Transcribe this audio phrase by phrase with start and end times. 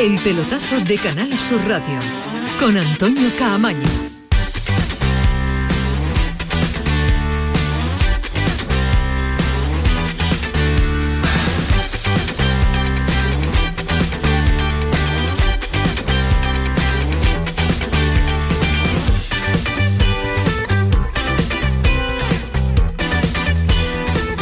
[0.00, 2.00] El pelotazo de Canal Sur Radio
[2.58, 3.86] con Antonio Caamaño.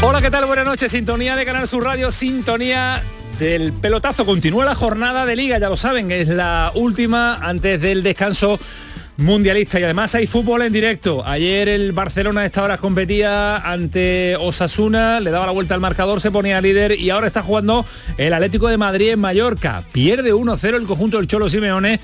[0.00, 0.44] Hola, ¿qué tal?
[0.44, 0.92] Buenas noches.
[0.92, 3.02] Sintonía de Canal Sur Radio, sintonía
[3.38, 4.26] del pelotazo.
[4.26, 8.58] Continúa la jornada de liga, ya lo saben, es la última antes del descanso
[9.18, 11.26] mundialista y además hay fútbol en directo.
[11.26, 16.20] Ayer el Barcelona a esta hora competía ante Osasuna, le daba la vuelta al marcador,
[16.20, 17.84] se ponía líder y ahora está jugando
[18.16, 19.82] el Atlético de Madrid en Mallorca.
[19.92, 22.00] Pierde 1-0 el conjunto del Cholo Simeone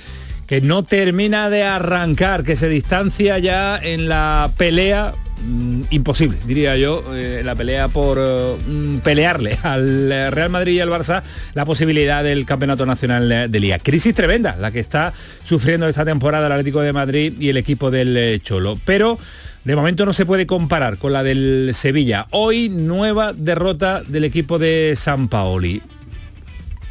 [0.46, 5.12] que no termina de arrancar, que se distancia ya en la pelea
[5.42, 10.80] mm, imposible, diría yo, eh, la pelea por eh, mm, pelearle al Real Madrid y
[10.80, 11.22] al Barça
[11.54, 13.78] la posibilidad del Campeonato Nacional de, de Liga.
[13.78, 17.90] Crisis tremenda la que está sufriendo esta temporada el Atlético de Madrid y el equipo
[17.90, 18.78] del eh, Cholo.
[18.84, 19.18] Pero
[19.64, 22.26] de momento no se puede comparar con la del Sevilla.
[22.30, 25.80] Hoy nueva derrota del equipo de San Paoli.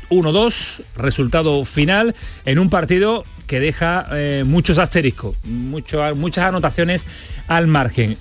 [0.10, 2.14] 1-2, resultado final
[2.46, 7.06] en un partido que deja eh, muchos asteriscos, mucho- muchas anotaciones
[7.48, 8.18] al margen.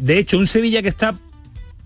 [0.00, 1.14] De hecho, un Sevilla que está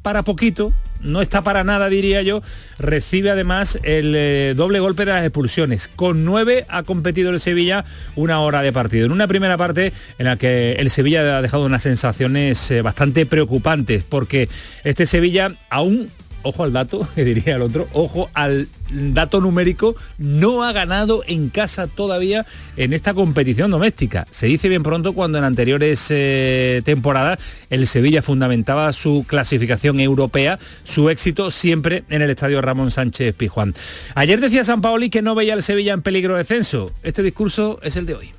[0.03, 2.43] para poquito, no está para nada, diría yo,
[2.79, 5.89] recibe además el eh, doble golpe de las expulsiones.
[5.89, 9.07] Con nueve ha competido el Sevilla una hora de partido.
[9.07, 13.27] En una primera parte en la que el Sevilla ha dejado unas sensaciones eh, bastante
[13.27, 14.49] preocupantes, porque
[14.85, 16.11] este Sevilla aún
[16.45, 21.49] ojo al dato, que diría el otro, ojo al dato numérico, no ha ganado en
[21.49, 24.27] casa todavía en esta competición doméstica.
[24.31, 27.39] Se dice bien pronto cuando en anteriores eh, temporadas
[27.71, 33.75] el Sevilla fundamentaba su clasificación europea, su éxito siempre en el estadio Ramón Sánchez Pizjuán.
[34.15, 36.93] Ayer decía San Paoli que no veía al Sevilla en peligro de descenso.
[37.03, 38.31] Este discurso es el de hoy.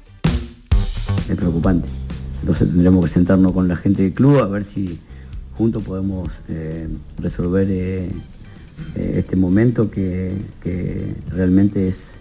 [1.29, 1.87] es preocupante.
[2.41, 4.99] Entonces tendremos que sentarnos con la gente del club a ver si
[5.57, 6.87] juntos podemos eh,
[7.17, 8.11] resolver eh,
[8.95, 10.31] este momento que,
[10.63, 12.11] que realmente es,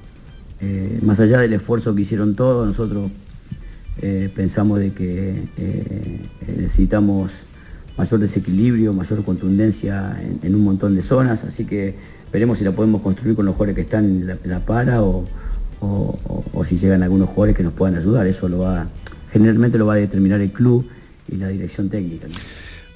[0.60, 3.10] eh, más allá del esfuerzo que hicieron todos, nosotros
[4.02, 6.20] eh, pensamos de que eh, eh,
[6.58, 7.30] necesitamos
[7.96, 11.94] mayor desequilibrio, mayor contundencia en, un montón de zonas, así que
[12.32, 15.24] veremos si la podemos construir con los jugadores que están en la, para o,
[15.80, 18.26] o- si llegan algunos jugadores que nos puedan ayudar.
[18.26, 18.88] Eso lo va,
[19.32, 20.86] generalmente lo va a determinar el club
[21.30, 22.26] y la dirección técnica.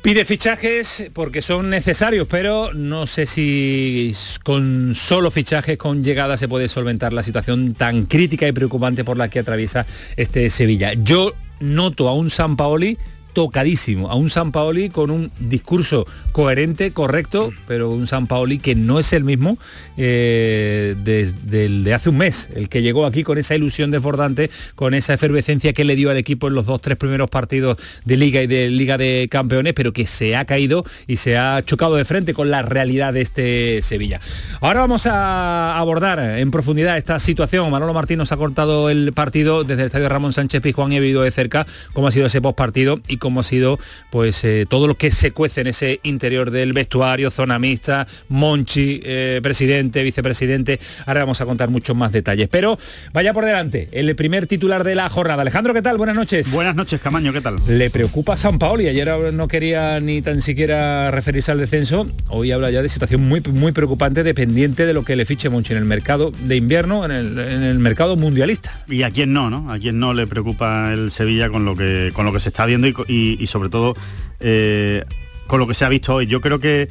[0.00, 4.14] Pide fichajes porque son necesarios, pero no sé si
[4.44, 9.16] con solo fichajes, con llegada, se puede solventar la situación tan crítica y preocupante por
[9.16, 10.92] la que atraviesa este Sevilla.
[10.94, 12.97] Yo noto a un San Paoli
[13.38, 18.75] tocadísimo, a un San Paoli con un discurso coherente, correcto, pero un San Paoli que
[18.75, 19.59] no es el mismo
[19.97, 24.50] eh, desde el de hace un mes, el que llegó aquí con esa ilusión desbordante,
[24.75, 28.16] con esa efervescencia que le dio al equipo en los dos, tres primeros partidos de
[28.16, 31.94] Liga y de Liga de Campeones, pero que se ha caído y se ha chocado
[31.94, 34.20] de frente con la realidad de este Sevilla.
[34.60, 37.70] Ahora vamos a abordar en profundidad esta situación.
[37.70, 41.00] Manolo Martín nos ha cortado el partido desde el estadio Ramón Sánchez Pizjuán y he
[41.00, 43.78] vivido de cerca cómo ha sido ese postpartido y cómo ha sido
[44.10, 49.00] pues eh, todo lo que se cuece en ese interior del vestuario, zona mixta, Monchi,
[49.04, 50.80] eh, presidente, vicepresidente.
[51.06, 52.48] Ahora vamos a contar muchos más detalles.
[52.48, 52.78] Pero
[53.12, 55.42] vaya por delante, el primer titular de la jornada.
[55.42, 55.96] Alejandro, ¿qué tal?
[55.98, 56.52] Buenas noches.
[56.52, 57.56] Buenas noches, Camaño, ¿qué tal?
[57.68, 58.88] Le preocupa a San Paoli.
[58.88, 62.08] Ayer no quería ni tan siquiera referirse al descenso.
[62.28, 65.72] Hoy habla ya de situación muy, muy preocupante dependiente de lo que le fiche Monchi
[65.72, 68.84] en el mercado de invierno, en el, en el mercado mundialista.
[68.88, 69.70] Y a quién no, ¿no?
[69.72, 72.66] A quién no le preocupa el Sevilla con lo que, con lo que se está
[72.66, 73.94] viendo y, y- y sobre todo
[74.41, 75.04] eh,
[75.48, 76.26] con lo que se ha visto hoy.
[76.26, 76.88] Yo creo que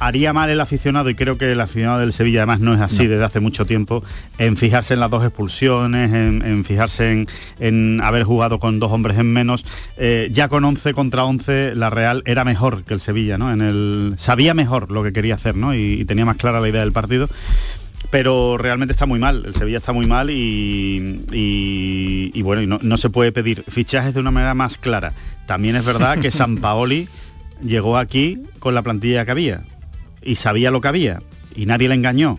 [0.00, 3.06] haría mal el aficionado, y creo que el aficionado del Sevilla además no es así
[3.06, 4.02] desde hace mucho tiempo,
[4.38, 7.28] en fijarse en las dos expulsiones, en, en fijarse en,
[7.60, 9.64] en haber jugado con dos hombres en menos.
[9.98, 13.52] Eh, ya con 11 contra 11 la Real era mejor que el Sevilla, ¿no?
[13.52, 15.72] En el, sabía mejor lo que quería hacer, ¿no?
[15.72, 17.28] Y, y tenía más clara la idea del partido
[18.12, 22.66] pero realmente está muy mal, el Sevilla está muy mal y, y- y bueno, y
[22.66, 25.14] no, no se puede pedir fichajes de una manera más clara.
[25.46, 27.08] También es verdad que San Paoli
[27.64, 29.62] llegó aquí con la plantilla que había
[30.22, 31.20] y sabía lo que había
[31.56, 32.38] y nadie le engañó.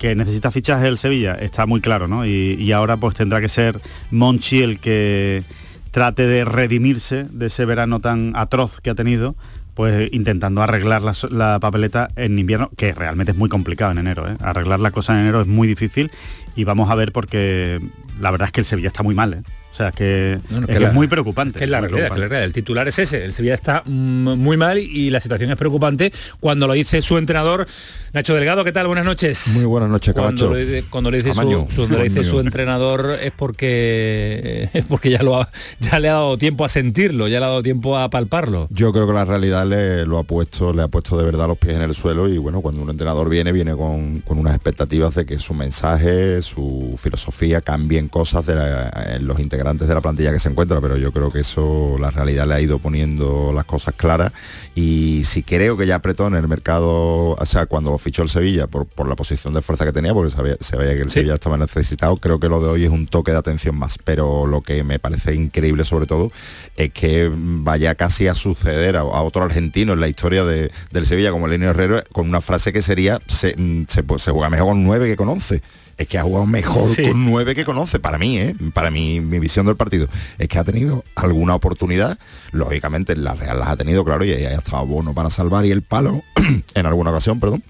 [0.00, 2.26] Que necesita fichajes el Sevilla, está muy claro, ¿no?
[2.26, 3.80] Y, y ahora pues tendrá que ser
[4.10, 5.44] Monchi el que
[5.92, 9.36] trate de redimirse de ese verano tan atroz que ha tenido,
[9.74, 14.28] pues intentando arreglar la, la papeleta en invierno, que realmente es muy complicado en enero.
[14.28, 14.36] ¿eh?
[14.40, 16.10] Arreglar la cosa en enero es muy difícil
[16.56, 17.80] y vamos a ver porque
[18.20, 19.34] la verdad es que el Sevilla está muy mal.
[19.34, 19.42] ¿eh?
[19.72, 20.38] O sea, que,
[20.68, 21.58] es, muy preocupante.
[21.58, 23.24] Que es la realidad, El titular es ese.
[23.24, 27.16] El Sevilla está mm, muy mal y la situación es preocupante cuando lo dice su
[27.16, 27.66] entrenador
[28.12, 28.64] Nacho Delgado.
[28.64, 28.86] ¿Qué tal?
[28.86, 29.48] Buenas noches.
[29.54, 30.48] Muy buenas noches, Camacho.
[30.90, 35.48] Cuando, le dice, su, entrenador es porque es porque ya lo
[35.80, 38.68] ya le ha dado tiempo a sentirlo, ya le ha dado tiempo a palparlo.
[38.68, 41.56] Yo creo que la realidad le lo ha puesto, le ha puesto de verdad los
[41.56, 45.24] pies en el suelo y bueno, cuando un entrenador viene, viene con, unas expectativas de
[45.24, 50.32] que su mensaje, su filosofía cambien cosas de en los integrantes antes de la plantilla
[50.32, 53.64] que se encuentra, pero yo creo que eso la realidad le ha ido poniendo las
[53.64, 54.32] cosas claras.
[54.74, 58.66] Y si creo que ya apretó en el mercado, o sea, cuando fichó el Sevilla
[58.66, 60.30] por, la posición de fuerza que tenía, porque
[60.60, 63.32] se veía que el Sevilla estaba necesitado, creo que lo de hoy es un toque
[63.32, 66.32] de atención más, pero lo que me parece increíble sobre todo
[66.76, 71.30] es que vaya casi a suceder a, otro argentino en la historia de, del Sevilla
[71.30, 73.54] como Lenio Herrero con una frase que sería se,
[73.88, 75.62] se, se juega mejor con nueve que con once
[75.96, 78.54] es que ha jugado mejor con nueve que conoce, para mí, ¿eh?
[78.74, 80.08] para mí, mi visión del partido,
[80.38, 82.18] es que ha tenido alguna oportunidad,
[82.50, 85.70] lógicamente la Real las ha tenido, claro, y ahí ha estado bueno para salvar y
[85.70, 86.22] el palo,
[86.74, 87.62] en alguna ocasión, perdón,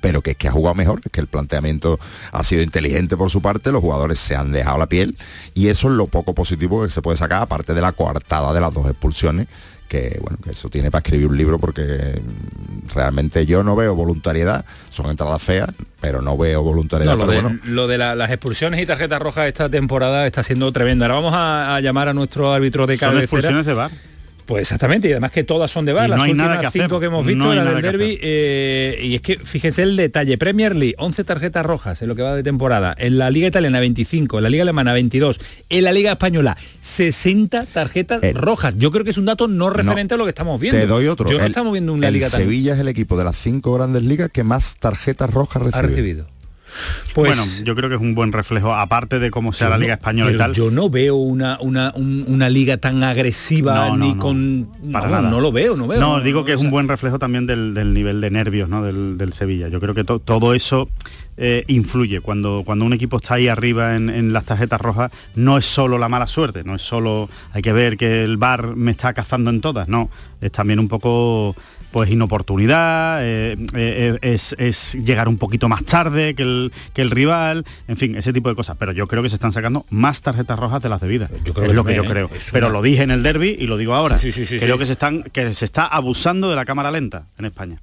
[0.00, 1.98] pero que es que ha jugado mejor, que el planteamiento
[2.32, 5.16] ha sido inteligente por su parte, los jugadores se han dejado la piel
[5.54, 8.60] y eso es lo poco positivo que se puede sacar, aparte de la coartada de
[8.60, 9.46] las dos expulsiones
[9.88, 12.20] que bueno, que eso tiene para escribir un libro porque
[12.92, 15.68] realmente yo no veo voluntariedad, son entradas feas,
[16.00, 17.16] pero no veo voluntariedad.
[17.64, 21.04] lo, de, las expulsiones y tarjetas rojas esta temporada está siendo tremendo.
[21.04, 23.24] Ahora vamos a, llamar a nuestro árbitro de cabecera.
[23.24, 23.90] expulsiones de bar.
[24.46, 27.54] Pues exactamente, y además que todas son de bar, las últimas cinco que hemos visto,
[27.54, 32.02] la del derby, eh, y es que fíjense el detalle, Premier League, 11 tarjetas rojas
[32.02, 34.92] en lo que va de temporada, en la Liga Italiana 25, en la Liga Alemana
[34.92, 38.76] 22, en la Liga Española 60 tarjetas eh, rojas.
[38.76, 40.78] Yo creo que es un dato no referente a lo que estamos viendo.
[40.78, 41.28] Te doy otro.
[41.30, 44.30] Yo no estamos viendo una Liga Sevilla es el equipo de las cinco grandes ligas
[44.30, 46.33] que más tarjetas rojas Ha recibido.
[47.14, 49.94] Pues, bueno, yo creo que es un buen reflejo, aparte de cómo sea la Liga
[49.94, 50.52] Española y tal.
[50.52, 54.68] Yo no veo una, una, liga tan agresiva ni con.
[54.92, 55.30] Para nada.
[55.30, 56.00] No lo veo, no veo.
[56.00, 58.82] No, digo que es un buen reflejo también del, nivel de nervios ¿no?
[58.82, 59.68] del, Sevilla.
[59.68, 60.88] Yo creo que todo eso.
[61.36, 65.58] Eh, influye cuando, cuando un equipo está ahí arriba en, en, las tarjetas rojas no
[65.58, 68.92] es solo la mala suerte no es solo hay que ver que el bar me
[68.92, 70.10] está cazando en todas no
[70.40, 71.56] es también un poco
[71.94, 74.18] pues inoportunidad, eh, eh,
[74.58, 78.48] es, llegar un poquito más tarde que el, que el rival, en fin, ese tipo
[78.48, 78.76] de cosas.
[78.76, 81.30] Pero yo creo que se están sacando más tarjetas rojas de las debidas.
[81.44, 82.28] Yo creo es lo que yo creo.
[82.50, 84.18] Pero lo dije en el derby y lo digo ahora.
[84.18, 87.78] creo que se están que se está abusando de la cámara lenta en España.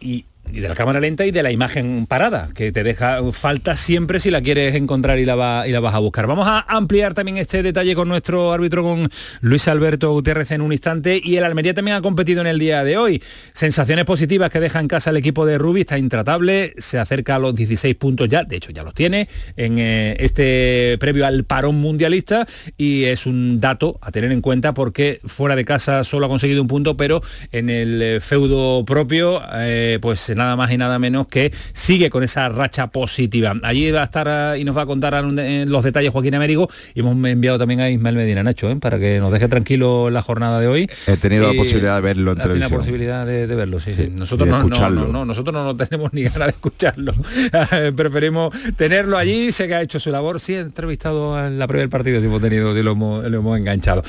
[0.00, 3.76] Y y de la cámara lenta y de la imagen parada, que te deja falta
[3.76, 6.26] siempre si la quieres encontrar y la, vas a buscar.
[6.26, 9.08] Vamos a ampliar también este detalle con nuestro árbitro, con
[9.40, 11.20] Luis Alberto Gutiérrez en un instante.
[11.22, 13.22] Y el Almería también ha competido en el día de hoy.
[13.54, 17.38] Sensaciones positivas que deja en casa el equipo de Rubi, está intratable, se acerca a
[17.38, 21.76] los 16 puntos ya, de hecho ya los tiene, en eh, este previo al parón
[21.76, 22.46] mundialista
[22.76, 26.62] y es un dato a tener en cuenta porque fuera de casa solo ha conseguido
[26.62, 27.22] un punto, pero
[27.52, 32.22] en el eh, feudo propio, eh, pues nada más y nada menos que sigue con
[32.22, 33.54] esa racha positiva.
[33.62, 37.00] Allí va a estar ah, y nos va a contar los detalles Joaquín Américo y
[37.00, 38.76] hemos enviado también a Ismael Medina Nacho ¿eh?
[38.76, 40.90] para que nos deje tranquilo la jornada de hoy.
[41.06, 42.72] He tenido la posibilidad de verlo en televisión.
[42.72, 47.14] la posibilidad de, verlo, sí, Nosotros no, no, nosotros no, tenemos ni ganas de escucharlo.
[47.96, 50.40] Preferimos tenerlo allí, sé que ha hecho su labor.
[50.40, 53.38] Sí, he entrevistado en la previa del partido, si hemos tenido, y lo hemos, lo
[53.38, 54.02] hemos enganchado.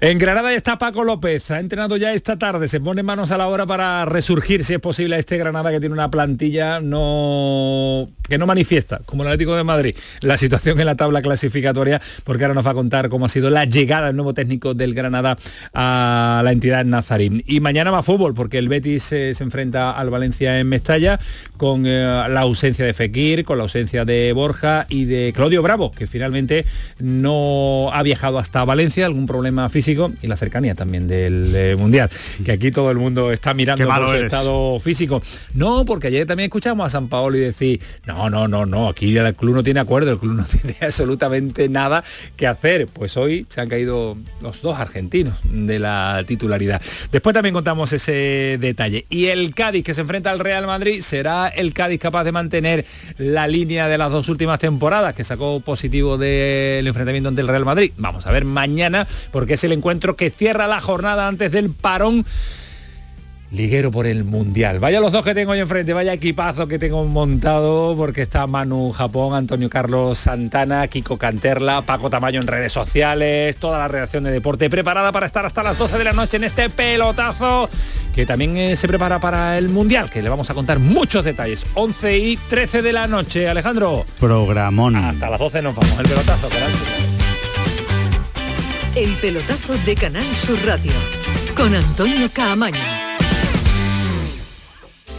[0.00, 3.46] En Granada está Paco López, ha entrenado ya esta tarde, se pone manos a la
[3.46, 8.38] obra para resurgir, si es posible, a este Granada que tiene una plantilla no que
[8.38, 12.54] no manifiesta, como el Atlético de Madrid, la situación en la tabla clasificatoria, porque ahora
[12.54, 15.36] nos va a contar cómo ha sido la llegada del nuevo técnico del Granada
[15.74, 17.44] a la entidad nazarí.
[17.46, 21.20] Y mañana va fútbol, porque el Betis eh, se enfrenta al Valencia en Mestalla,
[21.56, 25.92] con eh, la ausencia de Fekir, con la ausencia de Borja y de Claudio Bravo,
[25.92, 26.64] que finalmente
[26.98, 32.10] no ha viajado hasta Valencia, algún problema físico y la cercanía también del Mundial,
[32.44, 35.22] que aquí todo el mundo está mirando por su estado físico.
[35.54, 39.16] No, porque ayer también escuchamos a San Paolo y decir, no, no, no, no, aquí
[39.16, 42.04] el club no tiene acuerdo, el club no tiene absolutamente nada
[42.36, 42.86] que hacer.
[42.86, 46.82] Pues hoy se han caído los dos argentinos de la titularidad.
[47.10, 49.06] Después también contamos ese detalle.
[49.08, 52.84] Y el Cádiz que se enfrenta al Real Madrid, ¿será el Cádiz capaz de mantener
[53.16, 57.64] la línea de las dos últimas temporadas que sacó positivo del enfrentamiento ante el Real
[57.64, 57.92] Madrid?
[57.96, 62.26] Vamos a ver mañana porque es el encuentro que cierra la jornada antes del parón
[63.54, 64.80] liguero por el Mundial.
[64.80, 68.90] Vaya los dos que tengo hoy enfrente, vaya equipazo que tengo montado, porque está Manu
[68.92, 74.32] Japón, Antonio Carlos Santana, Kiko Canterla, Paco Tamayo en redes sociales, toda la redacción de
[74.32, 77.68] deporte preparada para estar hasta las 12 de la noche en este pelotazo,
[78.14, 81.64] que también eh, se prepara para el Mundial, que le vamos a contar muchos detalles.
[81.74, 84.04] 11 y 13 de la noche, Alejandro.
[84.18, 84.96] Programón.
[84.96, 86.48] Hasta las 12 nos vamos, el pelotazo,
[88.96, 90.92] El pelotazo de Canal Sur Radio
[91.56, 93.03] con Antonio Caamaño.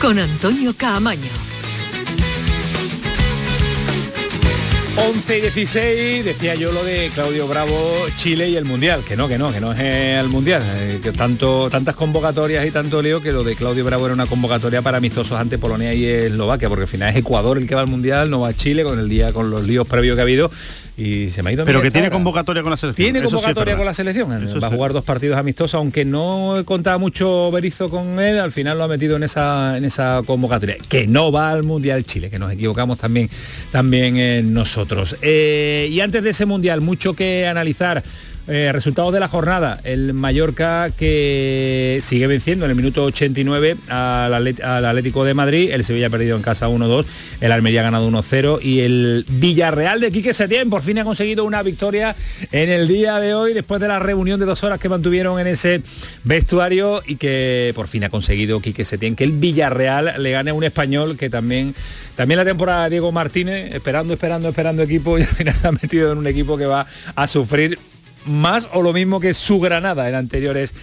[0.00, 1.30] con Antonio Caamaño.
[4.96, 9.28] 11 y 16, decía yo lo de Claudio Bravo, Chile y el Mundial, que no,
[9.28, 13.20] que no, que no es el Mundial, eh, que tanto, tantas convocatorias y tanto lío
[13.20, 16.82] que lo de Claudio Bravo era una convocatoria para amistosos ante Polonia y Eslovaquia, porque
[16.82, 19.08] al final es Ecuador el que va al Mundial, no va a Chile con el
[19.08, 20.50] día, con los líos previos que ha habido
[20.96, 23.12] y se me ha ido pero que tiene convocatoria con la selección.
[23.12, 27.50] Tiene convocatoria con la selección va a jugar dos partidos amistosos aunque no contaba mucho
[27.50, 31.30] Berizo con él al final lo ha metido en esa en esa convocatoria que no
[31.30, 33.28] va al mundial Chile que nos equivocamos también
[33.70, 35.16] también en nosotros.
[35.22, 38.02] Eh, y antes de ese mundial mucho que analizar
[38.48, 39.80] eh, resultados de la jornada.
[39.82, 45.70] El Mallorca que sigue venciendo en el minuto 89 al, Atlético de Madrid.
[45.72, 47.06] El Sevilla ha perdido en casa 1-2.
[47.40, 48.60] El Almería ha ganado 1-0.
[48.62, 52.14] Y el Villarreal de Quique Setién por fin ha conseguido una victoria
[52.52, 55.48] en el día de hoy después de la reunión de dos horas que mantuvieron en
[55.48, 55.82] ese
[56.22, 60.54] vestuario y que por fin ha conseguido Quique Setién que el Villarreal le gane a
[60.54, 61.74] un español que también
[62.14, 65.72] también la temporada de Diego Martínez esperando esperando esperando equipo y al final se ha
[65.72, 67.78] metido en un equipo que va a sufrir
[68.26, 70.74] más o lo mismo que su Granada en anteriores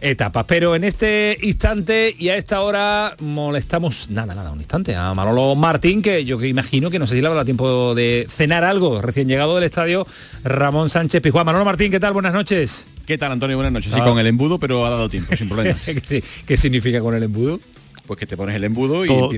[0.00, 0.44] etapas.
[0.46, 5.54] Pero en este instante y a esta hora molestamos, nada, nada, un instante, a Manolo
[5.54, 9.00] Martín, que yo que imagino que no sé si le habrá tiempo de cenar algo,
[9.00, 10.06] recién llegado del estadio
[10.42, 11.46] Ramón Sánchez Pijuán.
[11.46, 12.12] Manolo Martín, ¿qué tal?
[12.12, 12.86] Buenas noches.
[13.06, 13.56] ¿Qué tal, Antonio?
[13.56, 13.92] Buenas noches.
[13.92, 14.04] Sí, Ah.
[14.04, 15.78] con el embudo, pero ha dado tiempo, sin problema.
[16.04, 17.60] Sí, ¿Qué significa con el embudo?
[18.06, 19.30] Pues que te pones el embudo y a todo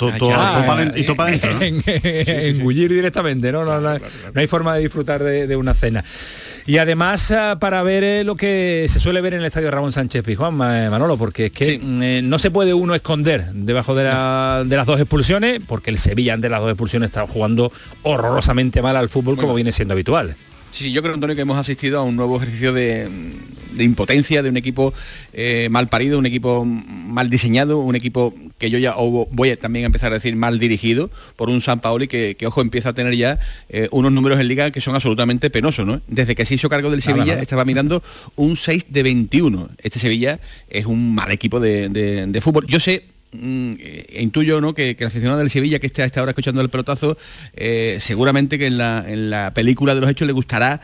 [0.67, 1.63] pa' dentro- y todo pa' dentro, ¿no?
[1.63, 3.65] en- engullir directamente, ¿no?
[3.65, 4.01] No, no, no
[4.41, 6.05] hay forma de disfrutar de, de una cena.
[6.69, 9.93] Y además ah, para ver eh, lo que se suele ver en el estadio Ramón
[9.93, 13.95] Sánchez Pizjuán, Ma- Manolo, porque es que mm, eh, no se puede uno esconder debajo
[13.95, 17.71] de, la- de las dos expulsiones, porque el Sevilla ante las dos expulsiones está jugando
[18.03, 20.35] horrorosamente mal al fútbol como viene siendo habitual.
[20.73, 23.09] Sí, sí, yo creo, Antonio, que hemos asistido a un nuevo ejercicio de,
[23.77, 24.93] de impotencia de un equipo
[25.33, 29.85] eh, mal parido, un equipo mal diseñado, un equipo que yo ya voy a también
[29.85, 32.93] a empezar a decir mal dirigido por un San Paoli que, que, ojo, empieza a
[32.95, 36.01] tener ya eh, unos números en liga que son absolutamente penosos, ¿no?
[36.09, 37.43] Desde que se hizo cargo del Sevilla nada.
[37.43, 38.03] estaba mirando
[38.37, 39.69] un 6 de 21.
[39.83, 40.41] Este Sevilla
[40.71, 42.67] es un mal equipo de, de- de fútbol.
[42.67, 44.75] Yo sé mm, eh, intuyo ¿no?
[44.75, 47.19] que, que el aficionado del Sevilla que esté a esta hora escuchando el pelotazo,
[47.55, 50.81] eh, seguramente que en la, en la película de los hechos le gustará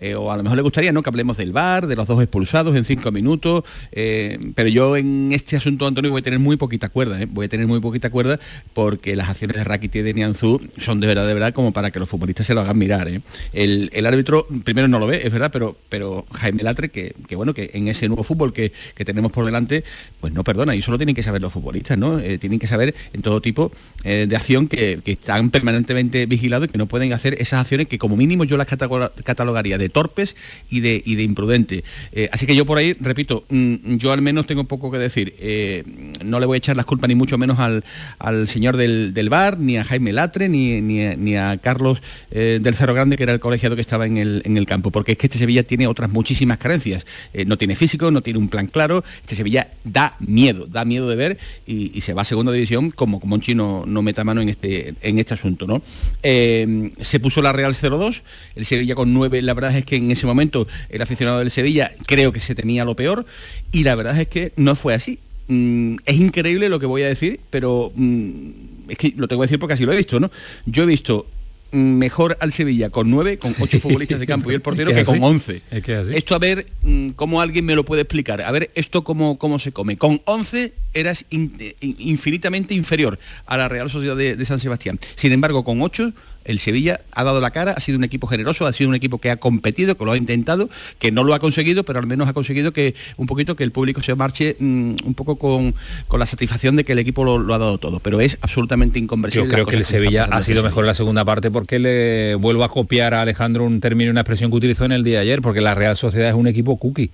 [0.00, 1.02] eh, o a lo mejor le gustaría ¿no?
[1.02, 5.30] que hablemos del VAR, de los dos expulsados en cinco minutos, eh, pero yo en
[5.32, 7.26] este asunto, Antonio, voy a tener muy poquita cuerda, ¿eh?
[7.28, 8.38] voy a tener muy poquita cuerda
[8.74, 11.90] porque las acciones de Rakiti y de Nianzú son de verdad, de verdad, como para
[11.90, 13.08] que los futbolistas se lo hagan mirar.
[13.52, 17.70] El, árbitro primero no lo ve, es verdad, pero, pero Jaime Latre, que, bueno, que
[17.74, 18.72] en ese nuevo fútbol que,
[19.04, 19.84] tenemos por delante,
[20.20, 22.18] pues no perdona, y eso lo tienen que saber los futbolistas, ¿no?
[22.38, 23.72] tienen que saber en todo tipo
[24.02, 27.98] de acción que, que, están permanentemente vigilados y que no pueden hacer esas acciones que
[27.98, 30.36] como mínimo yo las catalogaría torpes
[30.70, 31.82] y de, de imprudentes.
[32.12, 35.34] Eh, así que yo por ahí, repito, mm, yo al menos tengo poco que decir.
[35.38, 35.84] Eh,
[36.24, 39.76] no le voy a echar las culpas ni mucho menos al, señor del, bar, ni
[39.76, 42.00] a Jaime Latre, ni, a, Carlos
[42.30, 44.90] eh, del Cerro Grande, que era el colegiado que estaba en el, en el campo,
[44.90, 47.04] porque es que este Sevilla tiene otras muchísimas carencias.
[47.46, 49.04] no tiene físico, no tiene un plan claro.
[49.20, 53.20] Este Sevilla da miedo, da miedo de ver y, se va a segunda división como,
[53.20, 55.66] como un chino no meta mano en este, en este asunto.
[55.66, 55.82] ¿no?
[56.22, 58.22] se puso la Real 0-2,
[58.54, 61.92] el Sevilla con 9, la verdad es que en ese momento el aficionado del Sevilla
[62.06, 63.26] creo que se temía lo peor
[63.72, 65.18] y la verdad es que no fue así.
[65.48, 68.50] Mm, es increíble lo que voy a decir, pero mm,
[68.88, 70.30] es que lo tengo que decir porque así lo he visto, ¿no?
[70.66, 71.26] Yo he visto
[71.72, 75.22] mejor al Sevilla con nueve, con ocho futbolistas de campo y el portero que, con
[75.22, 75.62] once.
[75.70, 78.40] Esto a ver mm, cómo alguien me lo puede explicar.
[78.42, 79.96] A ver esto cómo, cómo se come.
[79.96, 84.98] Con once eras infinitamente inferior a la Real Sociedad de, de San Sebastián.
[85.14, 86.12] Sin embargo, con ocho
[86.46, 89.18] el Sevilla ha dado la cara, ha sido un equipo generoso, ha sido un equipo
[89.18, 92.28] que ha competido, que lo ha intentado, que no lo ha conseguido, pero al menos
[92.28, 95.74] ha conseguido que un poquito que el público se marche mm, un poco con,
[96.18, 98.00] la satisfacción de que el equipo lo, ha dado todo.
[98.00, 99.46] Pero es absolutamente inconversible.
[99.46, 102.64] Yo creo que el Sevilla ha sido mejor en la segunda parte porque le vuelvo
[102.64, 105.22] a copiar a Alejandro un término y una expresión que utilizó en el día de
[105.22, 107.10] ayer, porque la Real Sociedad es un equipo cookie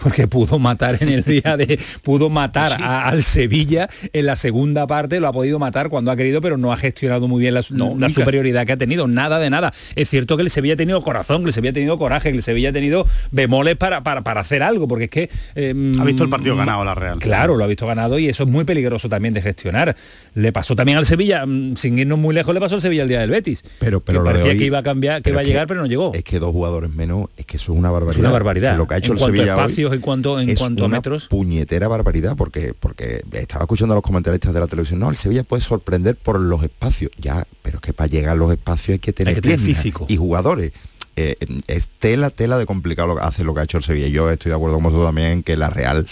[0.00, 5.20] porque pudo matar en el día de pudo matar al Sevilla en la segunda parte
[5.20, 8.66] lo ha podido matar cuando ha querido pero no ha gestionado muy bien la, superioridad
[8.66, 9.72] que ha tenido nada de nada.
[9.96, 12.36] Es cierto que el Sevilla ha tenido corazón que el Sevilla ha tenido coraje que
[12.36, 16.04] el Sevilla ha tenido bemoles para, para, para hacer algo porque es que em, ha
[16.04, 17.18] visto el partido ganado la Real.
[17.18, 19.96] Claro lo ha visto ganado y eso es muy peligroso también de gestionar.
[20.34, 23.08] Le pasó también al Sevilla mm, sin irnos muy lejos le pasó al Sevilla el
[23.08, 25.80] día del Betis pero pero parecía que iba a cambiar que iba a llegar pero
[25.80, 26.12] no llegó.
[26.14, 28.20] es que dos jugadores menos es que eso es una barbaridad.
[28.20, 28.76] Una barbaridad.
[28.76, 29.54] Lo que ha hecho el Sevilla
[29.92, 31.26] en cuanto en cuanto a metros.
[31.26, 35.44] puñetera barbaridad porque porque estaba escuchando a los comentaristas de la televisión no el Sevilla
[35.44, 37.10] puede sorprender por los espacios.
[37.18, 40.06] Ya pero es que para llegar a los espacios hay que tener, físico.
[40.08, 40.72] y jugadores.
[41.14, 44.08] Eh, es tela tela de complicado lo que hace lo que ha hecho el Sevilla.
[44.08, 46.06] Yo estoy de acuerdo con vosotros también en que la Real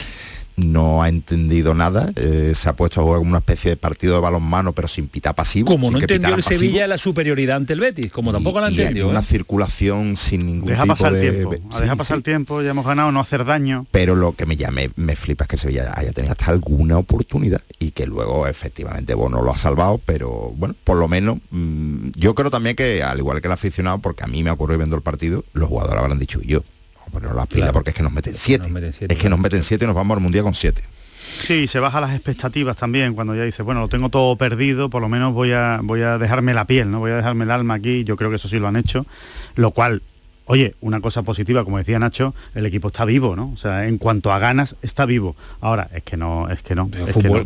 [0.60, 4.14] no ha entendido nada, eh, se ha puesto a jugar como una especie de partido
[4.14, 5.66] de balonmano, pero sin pita pasivo.
[5.66, 9.08] Como no entendió el Sevilla la superioridad ante el Betis, como tampoco la entendió.
[9.08, 9.24] una ¿eh?
[9.24, 11.28] circulación sin ningún deja tipo pasar de...
[11.28, 11.78] El tiempo.
[11.80, 13.86] deja pasar el tiempo, ya hemos ganado, no hacer daño.
[13.90, 16.98] Pero lo que me, llame me, flipa es que el Sevilla haya tenido hasta alguna
[16.98, 22.10] oportunidad y que luego efectivamente bueno lo ha salvado, pero bueno, por lo menos mm,
[22.16, 24.96] yo creo también que al igual que el aficionado, porque a mí me ocurrió viendo
[24.96, 26.62] el partido, los jugadores habrán dicho y yo
[27.10, 28.68] poner las pilas porque es que nos meten siete.
[29.08, 30.82] es que nos meten siete y nos vamos al mundial con siete.
[31.20, 35.00] Sí, se baja las expectativas también cuando ya dice, bueno, lo tengo todo perdido, por
[35.00, 36.98] lo menos voy a, voy a dejarme la piel, ¿no?
[36.98, 39.06] Voy a dejarme el alma aquí, yo creo que eso sí lo han hecho,
[39.54, 40.02] lo cual
[40.50, 43.52] Oye, una cosa positiva, como decía Nacho, el equipo está vivo, ¿no?
[43.54, 45.36] O sea, en cuanto a ganas, está vivo.
[45.60, 46.90] Ahora, es que no, es que no.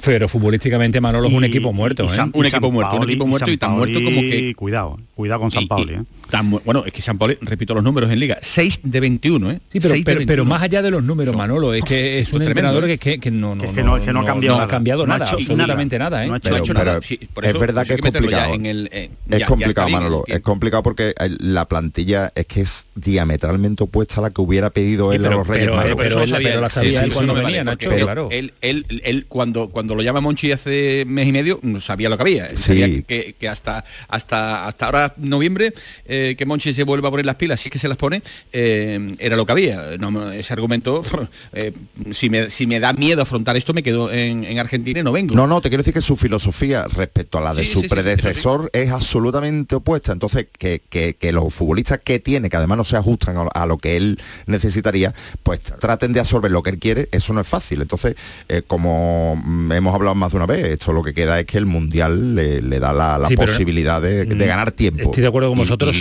[0.02, 2.30] Pero, futbolísticamente Manolo es un equipo muerto, ¿eh?
[2.32, 4.54] un equipo muerto, un equipo muerto y tan muerto como que...
[4.56, 6.02] Cuidado, cuidado con San Pauli, ¿eh?
[6.64, 9.60] bueno, es que San Pauli, repito los números en Liga, 6 de 21, ¿eh?
[9.68, 12.98] Sí, pero, pero, más allá de los números, Manolo, es que es un entrenador ¿eh?
[12.98, 14.64] que, que, no, no, que no, que no, ha cambiado nada.
[14.64, 16.28] ha cambiado nada, absolutamente nada, ¿eh?
[16.28, 17.00] No ha hecho, nada.
[17.00, 18.54] es verdad que es complicado.
[18.54, 20.24] Eh, es complicado, Manolo.
[20.26, 25.12] Es complicado porque la plantilla es que es diametralmente opuesta a la que hubiera pedido
[25.12, 26.26] él a los Reyes pero, pero,
[26.60, 28.28] la sabía él cuando venía, Nacho, claro.
[28.30, 32.16] Él, él, él, cuando, cuando lo llama Monchi hace mes y medio, no sabía lo
[32.16, 32.48] que había.
[32.48, 35.74] que, que, hasta, hasta, hasta ahora, noviembre,
[36.06, 38.22] eh, que Monchi se vuelva a poner las pilas, si es que se las pone,
[38.52, 39.94] eh, era lo que había.
[40.34, 41.02] ese argumento,
[41.52, 41.72] eh,
[42.12, 45.34] si, me, si me da miedo afrontar esto, me quedo en, Argentina y no vengo.
[45.34, 48.90] No, no, te quiero decir que su filosofía respecto a la de su predecesor es
[48.90, 50.12] absolutamente opuesta.
[50.12, 53.96] Entonces, que, que, los futbolistas que tiene, que además no se ajustan a, lo que
[53.96, 57.82] él necesitaría, pues traten de absorber lo que él quiere, eso no es fácil.
[57.82, 58.16] Entonces,
[58.48, 59.40] eh, como
[59.72, 62.60] hemos hablado más de una vez, esto lo que queda es que el Mundial le,
[62.78, 65.02] da la, posibilidad de, mm, ganar tiempo.
[65.02, 65.96] Estoy de acuerdo con vosotros.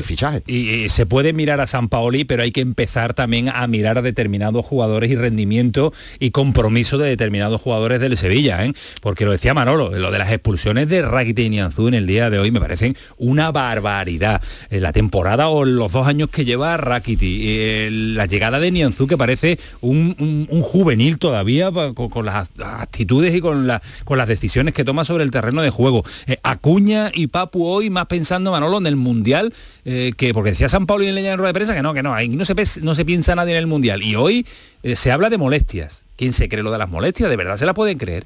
[0.46, 3.98] Y, y, se puede mirar a San Paoli, pero hay que empezar también a mirar
[3.98, 8.74] a determinados jugadores y rendimiento y compromiso de determinados jugadores del Sevilla, ¿eh?
[9.02, 12.30] porque lo decía Manolo, lo de las expulsiones de Rakitic y Nianzú en el día
[12.30, 14.42] de hoy me parecen una barbaridad.
[14.70, 19.08] En la temporada o los dos años que lleva Rakiti, eh, la llegada de Nianzú
[19.08, 24.18] que parece un, un- un juvenil todavía con, con las actitudes y con, la- con
[24.18, 26.04] las decisiones que toma sobre el terreno de juego.
[26.28, 29.54] Eh, Acuña y Papu hoy más pensando Manolo en el Mundial,
[29.86, 31.94] eh, que porque decía San Pablo y en Leña en rueda de prensa que no,
[31.94, 34.02] que no, ahí no se, pes- no se piensa nadie en el Mundial.
[34.04, 34.46] Y hoy
[34.96, 36.04] se habla de molestias.
[36.16, 37.30] ¿Quién se cree lo de las molestias?
[37.30, 38.26] ¿De verdad se la pueden creer?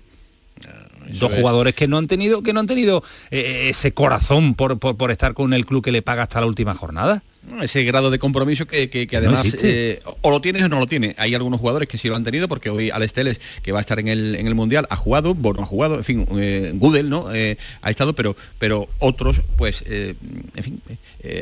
[1.21, 1.37] Dos es.
[1.39, 5.09] jugadores que no han tenido que no han tenido eh, ese corazón por, por, por
[5.09, 7.23] estar con el club que le paga hasta la última jornada.
[7.61, 11.15] Ese grado de compromiso que, que- además eh, o lo tienes o no lo tienes.
[11.17, 13.81] Hay algunos jugadores que sí lo han tenido porque hoy Alex Teles, que va a
[13.81, 17.09] estar en el, en el Mundial, ha jugado, Bono ha jugado, en fin, eh, Gudel
[17.09, 17.33] ¿no?
[17.33, 20.15] Eh, ha estado, pero, pero otros, pues, eh,
[20.55, 20.81] en fin,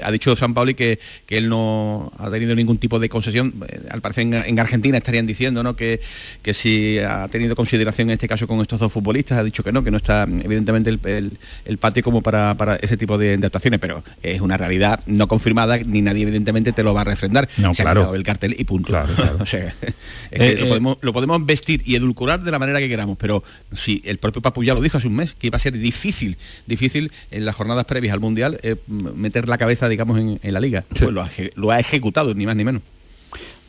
[0.04, 3.54] ha dicho San Pauli que, que él no ha tenido ningún tipo de concesión.
[3.90, 5.76] Al parecer en, en Argentina estarían diciendo ¿no?
[5.76, 6.02] que,
[6.42, 9.72] que si ha tenido consideración en este caso con estos dos futbolistas, ha dicho que
[9.72, 13.38] no, que no está evidentemente el, el- el patio como para, para ese tipo de,
[13.38, 17.04] de actuaciones, pero es una realidad no confirmada, ni nadie evidentemente te lo va a
[17.06, 17.48] refrendar.
[17.58, 18.02] No, Se ha claro.
[18.02, 18.94] quitado el cartel y punto.
[19.40, 19.94] o sea, es
[20.32, 20.58] Eh, que eh.
[20.60, 24.18] lo, podemos, lo podemos vestir y edulcorar de la manera que queramos, pero si el
[24.18, 27.46] propio Papu ya lo dijo hace un mes, que iba a ser difícil, difícil en
[27.46, 30.84] las jornadas previas al Mundial eh, meter la cabeza, digamos, en, en la liga.
[30.90, 32.82] Pues lo ha, lo ha ejecutado, ni más ni menos.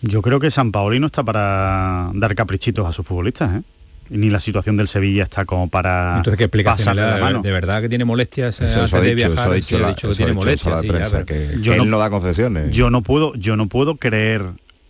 [0.02, 3.62] Yo creo que San Paoli no está para dar caprichitos a sus futbolistas, ¿eh?
[4.10, 7.42] Ni la situación del Sevilla está como para Entonces, ¿qué explicación la mano.
[7.42, 8.60] ¿De verdad que tiene molestias?
[8.60, 9.48] eh, Eso, eso ha antes de dicho, eso viajar?
[9.50, 10.62] ha Sí, dicho, ha la- dicho que eso ha tiene dicho en molestias.
[10.62, 12.76] sala de sí, ya, prensa, pero- que, Yo que no- él no da concesiones.
[12.76, 14.42] Yo no puedo, yo no puedo creer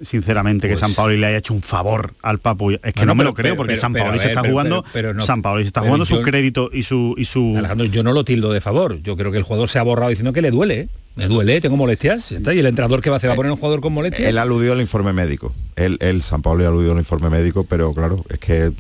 [0.03, 2.73] sinceramente que Pues- San Paoli le haya hecho un favor al Papu.
[2.73, 4.53] Es que no, me pero- lo creo pero- porque pero- San Paoli se está pero-
[4.53, 7.25] jugando, pero- pero no- San Paoli se está jugando su yo- crédito y su y
[7.25, 9.01] su Alejandro, yo no lo tildo de favor.
[9.03, 10.89] Yo creo que el jugador se ha borrado diciendo que le duele.
[11.17, 11.21] ¿Eh?
[11.21, 12.33] Me duele, tengo molestias.
[12.33, 12.53] está.
[12.55, 14.29] Y el entrenador que va a hacer va a poner un jugador con molestias.
[14.29, 15.53] Él aludió al informe médico.
[15.77, 18.73] Él, él San Pablo aludió al informe médico, pero claro, es que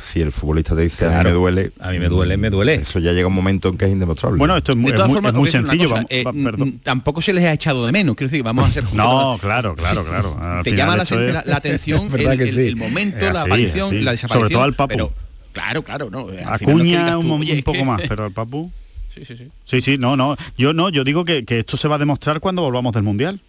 [0.00, 2.74] si el futbolista te dice a mí me duele, A mí me duele, me duele.
[2.76, 4.38] Eso ya llega un momento en que es indemostrable.
[4.38, 5.88] Bueno, esto es muy, De es es sencillo.
[5.90, 8.14] cosa, vamos- eh, mm, mm, tampoco se les ha echado de menos.
[8.16, 8.84] Quiero decir, vamos a ser.
[8.94, 10.38] No, claro, claro, claro.
[10.40, 12.60] Al te final llama la, esto es- la- la atención el, que el- sí.
[12.68, 14.00] el momento, Es la aparición, así.
[14.00, 14.52] la Sobre desaparición.
[14.52, 14.88] todo al Papu.
[14.94, 15.12] Pero,
[15.52, 16.28] claro, claro, no.
[16.28, 17.84] al Acuña un, tú, un "Oye, es poco que-".
[17.84, 18.70] más, pero el Papu...
[19.14, 19.48] Sí, sí, sí.
[19.64, 20.36] Sí, sí, no, no.
[20.58, 23.40] Yo no, yo digo que, que esto se va a demostrar cuando volvamos del Mundial.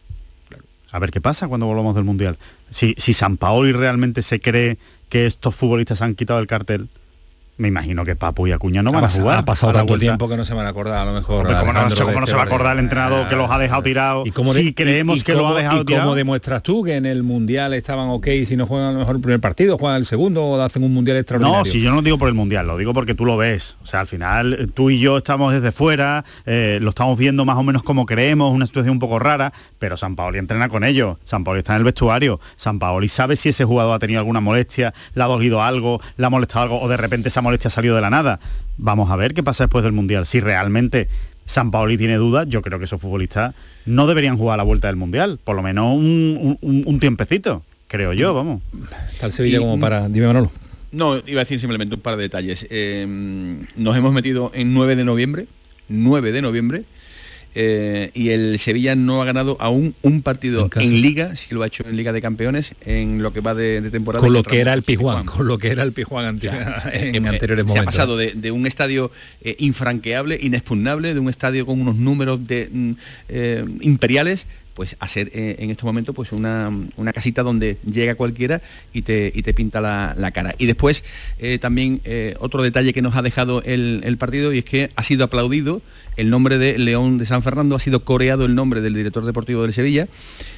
[0.92, 2.38] A ver qué pasa cuando volvamos del Mundial.
[2.70, 4.78] Si, si San Paoli realmente se cree
[5.10, 6.88] que estos futbolistas han quitado el cartel,
[7.58, 9.38] me imagino que Papu y Acuña no ha, van a jugar.
[9.40, 10.04] ha pasado tanto vuelta.
[10.06, 11.46] tiempo que no se van a acordar a lo mejor.
[11.46, 11.82] Hombre, ¿cómo no,
[12.14, 14.28] cómo se va a acordar el entrenador que los ha dejado tirados?
[14.28, 16.04] ¿Y cómo si de- creemos y- y que lo cómo- ha dejado ¿Y tirado?
[16.06, 19.16] cómo demuestras tú que en el Mundial estaban ok si no juegan a lo mejor
[19.16, 21.60] el primer partido, juegan el segundo o hacen un Mundial extraordinario?
[21.60, 23.78] No, si yo no lo digo por el Mundial, lo digo porque tú lo ves.
[23.84, 27.46] O sea, al final eh, tú y yo estamos desde fuera, eh, lo estamos viendo
[27.46, 30.84] más o menos como creemos, una situación un poco rara, pero San Paoli entrena con
[30.84, 31.18] ellos.
[31.24, 32.40] San Paoli está en el vestuario.
[32.58, 36.26] San Paoli sabe si ese jugador ha tenido alguna molestia, le ha dolido algo, le
[36.26, 38.40] ha molestado algo o de repente esa molestia ha salido de la nada.
[38.78, 40.26] Vamos a ver qué pasa después del Mundial.
[40.26, 41.08] Si realmente
[41.46, 43.56] San Paoli tiene dudas, yo creo que esos futbolistas
[43.86, 45.40] no deberían jugar a la vuelta del Mundial.
[45.44, 48.62] Por lo menos un, un- un tiempecito, creo yo, vamos.
[49.14, 50.10] Está el Sevilla Y- como para...
[50.10, 50.52] Dime Manolo.
[50.92, 52.66] No, iba a decir simplemente un par de detalles.
[52.70, 53.06] Eh,
[53.76, 55.48] nos hemos metido en 9 de noviembre,
[55.90, 56.84] 9 de noviembre,
[57.56, 61.02] eh, y el Sevilla no ha ganado aún un partido En.
[61.02, 63.90] Liga, sí lo ha hecho en Liga de Campeones, en lo que va de, de
[63.90, 64.24] temporada.
[64.24, 66.40] Con lo que era el Pijuán, con lo que era el Pijuán
[66.94, 67.82] en Eh, anteriores se momentos.
[67.82, 72.46] ha pasado de, de un estadio eh, infranqueable, inexpugnable, de un estadio con unos números
[72.48, 72.92] de, mm,
[73.30, 78.16] eh, imperiales, pues a ser eh, en estos momentos pues una, una casita donde llega
[78.16, 78.62] cualquiera
[78.94, 80.54] y te, y te pinta la, la cara.
[80.58, 81.04] Y después
[81.40, 84.92] eh, también eh, otro detalle que nos ha dejado el, el partido y es que
[84.96, 85.82] ha sido aplaudido
[86.18, 89.64] el nombre de León de San Fernando, ha sido coreado el nombre del director deportivo
[89.64, 90.08] del Sevilla.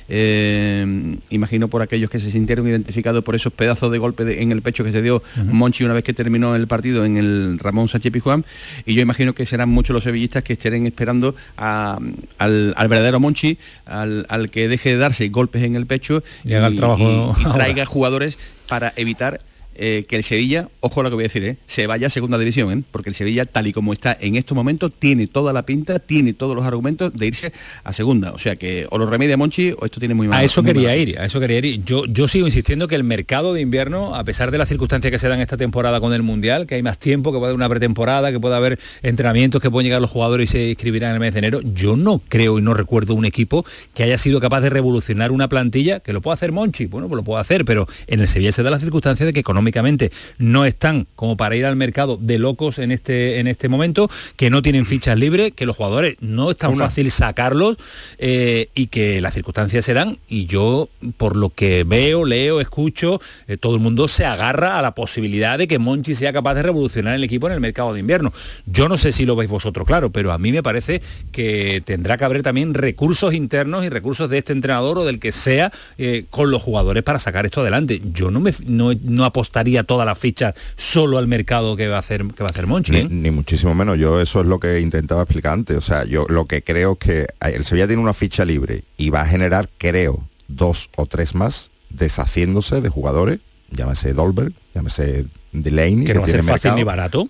[0.09, 4.51] Eh, imagino por aquellos que se sintieron identificados por esos pedazos de golpe de- en
[4.53, 7.89] el pecho que se dio Monchi una vez que terminó el partido en el Ramón
[7.89, 8.45] Sánchez Pizjuán
[8.85, 11.99] y yo imagino que serán muchos los sevillistas que estén esperando a-
[12.37, 16.53] al, al verdadero Monchi, al, al que deje de darse golpes en el pecho Y
[16.53, 18.37] haga el trabajo y- traiga jugadores
[18.69, 19.41] para evitar
[19.77, 22.09] eh, que el Sevilla, ojo a lo que voy a decir, eh, se vaya a
[22.09, 25.53] segunda división, eh, porque el Sevilla, tal y como está en estos momentos, tiene toda
[25.53, 28.31] la pinta, tiene todos los argumentos de irse a segunda.
[28.31, 30.39] O sea que o lo remedia Monchi o esto tiene muy mal.
[30.39, 31.83] A eso quería ir, a eso quería ir.
[31.83, 35.19] Yo, yo sigo insistiendo que el mercado de invierno, a pesar de las circunstancias que
[35.19, 37.69] se dan esta temporada con el Mundial, que hay más tiempo, que puede haber una
[37.69, 41.19] pretemporada, que puede haber entrenamientos, que pueden llegar los jugadores y se inscribirán en el
[41.19, 44.61] mes de enero, yo no creo y no recuerdo un equipo que haya sido capaz
[44.61, 47.87] de revolucionar una plantilla, que lo puede hacer Monchi, bueno, pues lo puede hacer, pero
[48.07, 51.55] en el Sevilla se da la circunstancia de que económicamente económicamente no están como para
[51.55, 55.51] ir al mercado de locos en este, en este momento, que no tienen fichas libres,
[55.55, 57.77] que los jugadores no es tan fácil sacarlos
[58.17, 63.19] eh, y que las circunstancias se dan y yo por lo que veo, leo, escucho,
[63.47, 66.63] eh, todo el mundo se agarra a la posibilidad de que Monchi sea capaz de
[66.63, 68.31] revolucionar el equipo en el mercado de invierno.
[68.65, 71.01] Yo no sé si lo veis vosotros claro, pero a mí me parece
[71.31, 75.31] que tendrá que haber también recursos internos y recursos de este entrenador o del que
[75.31, 78.01] sea eh, con los jugadores para sacar esto adelante.
[78.13, 82.25] Yo no me no, apostaría todas las fichas solo al mercado que va a hacer
[82.27, 82.91] que va a hacer Monchi.
[82.91, 83.97] Ni, ni, muchísimo menos.
[83.97, 85.77] Yo eso es lo que intentaba explicar antes.
[85.77, 89.09] O sea, yo lo que creo es que el Sevilla tiene una ficha libre y
[89.09, 93.39] va a generar, creo, dos o tres más deshaciéndose de jugadores,
[93.69, 97.29] llámese Dolberg, llámese Delaney, que, no va a ser fácil ni barato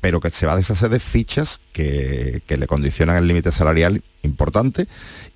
[0.00, 4.86] pero que se va a deshacer de fichas que, le condicionan el límite salarial importante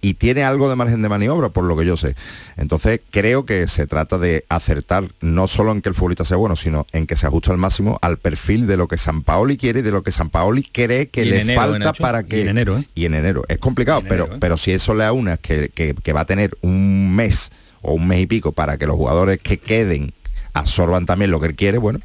[0.01, 2.17] y tiene algo de margen de maniobra, por lo que yo sé.
[2.57, 6.57] Entonces creo que se trata de acertar no solo en que el futbolista sea bueno,
[6.57, 9.81] sino en que se ajuste al máximo al perfil de lo que San Paoli quiere
[9.81, 12.39] y de lo que San Paoli cree que le falta para que...
[12.39, 12.85] Y en enero, ¿eh?
[12.95, 13.43] Y en enero.
[13.49, 14.37] Es complicado, pero, ¿eh?
[14.41, 17.51] pero si eso le aúna que, que, que va a tener un mes
[17.83, 20.13] o un mes y pico para que los jugadores que queden
[20.53, 22.01] absorban también lo que él quiere, bueno,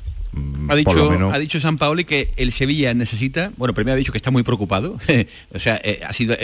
[0.70, 4.18] ha dicho, ha dicho San Paoli que el Sevilla necesita, bueno, primero ha dicho que
[4.18, 5.00] está muy preocupado,
[5.54, 6.36] o sea, eh, ha sido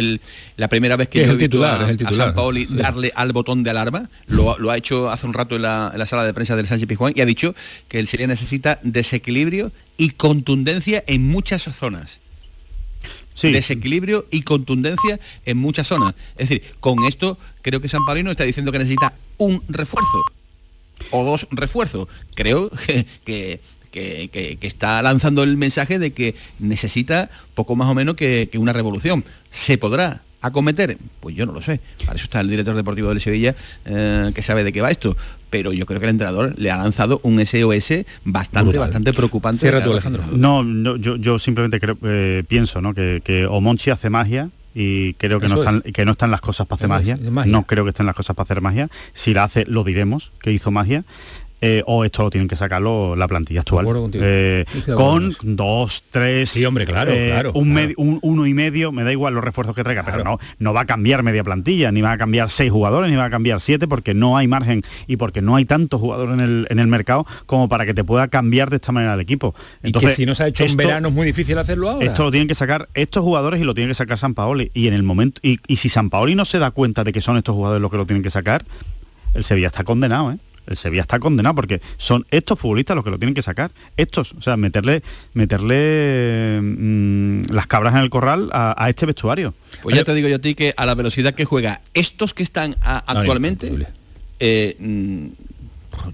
[0.58, 4.10] la primera vez que yo he visto a, San Paoli darle al botón de alarma,
[4.28, 7.22] lo, ha hecho hace un rato en la, sala de prensa del Sánchez Pizjuán y
[7.22, 7.56] ha dicho
[7.88, 12.20] que el Sevilla necesita desequilibrio y contundencia en muchas zonas.
[13.42, 16.14] Desequilibrio y contundencia en muchas zonas.
[16.38, 20.24] Es decir, con esto creo que San Paoli no está diciendo que necesita un refuerzo
[21.12, 22.08] o dos refuerzos.
[22.36, 22.72] Creo
[23.26, 23.60] que,
[23.92, 29.24] que, está lanzando el mensaje de que necesita poco más o menos que, una revolución.
[29.52, 30.98] ¿Se podrá acometer?
[31.20, 31.80] Pues yo no lo sé.
[32.06, 35.16] Para eso está el director deportivo del Sevilla, eh, que sabe de qué va esto.
[35.50, 39.60] Pero yo creo que el entrenador le ha lanzado un SOS bastante, bastante preocupante.
[39.62, 40.24] Cierra tú, Alejandro.
[40.32, 42.96] No, yo, simplemente creo, eh, pienso ¿no?
[42.96, 46.66] que, que Omonchi hace magia y creo que no, están, que no están las cosas
[46.68, 47.18] para hacer magia.
[47.46, 48.90] No creo que estén las cosas para hacer magia.
[49.14, 51.04] Si la hace, lo diremos, que hizo magia.
[51.66, 53.88] Eh, o esto lo tienen que sacarlo la plantilla actual.
[54.16, 59.14] Eh, con dos, tres, sí, hombre, claro, eh, claro, un, uno y medio, me da
[59.14, 62.12] igual los refuerzos que traiga, pero no, no va a cambiar media plantilla, ni va
[62.12, 65.42] a cambiar seis jugadores, ni va a cambiar siete, porque no hay margen y porque
[65.42, 68.70] no hay tantos jugadores en el, en el mercado como para que te pueda cambiar
[68.70, 69.56] de esta manera el equipo.
[69.84, 72.06] Entonces, y que si no se ha hecho en verano es muy difícil hacerlo ahora.
[72.06, 74.70] Esto lo tienen que sacar estos jugadores y lo tienen que sacar San Paoli.
[74.74, 77.22] Y en el momento, y, y si San Paoli no se da cuenta de que
[77.22, 78.66] son estos jugadores los que lo tienen que sacar,
[79.34, 80.38] el Sevilla está condenado, ¿eh?
[80.68, 83.72] El Sevilla está condenado porque son estos futbolistas los que lo tienen que sacar.
[83.98, 89.54] Estos, o sea, meterle, meterle mm, las cabras en el corral a, este vestuario.
[89.82, 92.44] Pues ya te digo yo a ti que a la velocidad que juega estos que
[92.44, 93.72] están actualmente,
[94.40, 95.28] eh, mm,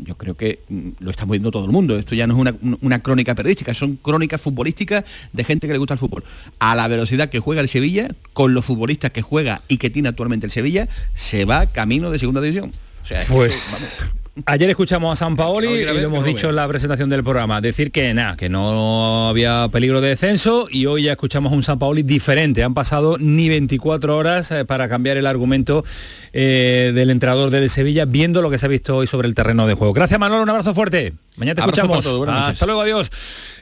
[0.04, 1.98] yo creo que mm, lo estamos viendo todo el mundo.
[1.98, 5.94] Esto ya no es una, crónica periodística, son crónicas futbolísticas de gente que le gusta
[5.94, 6.24] el fútbol.
[6.60, 10.10] A la velocidad que juega el Sevilla, con los futbolistas que juega y que tiene
[10.10, 12.72] actualmente el Sevilla, se va camino de segunda división.
[13.04, 14.04] O sea, pues
[14.46, 17.92] Ayer escuchamos a San Paoli y lo hemos dicho en la presentación del programa, decir
[17.92, 21.78] que nada, que no había peligro de descenso y hoy ya escuchamos a un San
[21.80, 22.64] Paoli diferente.
[22.64, 25.84] Han pasado ni 24 horas eh, para cambiar el argumento
[26.32, 29.68] eh, del entrenador del Sevilla, viendo lo que se ha visto hoy sobre el terreno
[29.68, 29.94] de juego.
[29.94, 31.14] Gracias Manolo, un abrazo fuerte.
[31.36, 32.06] Mañana te escuchamos.
[32.28, 33.10] Hasta luego, adiós.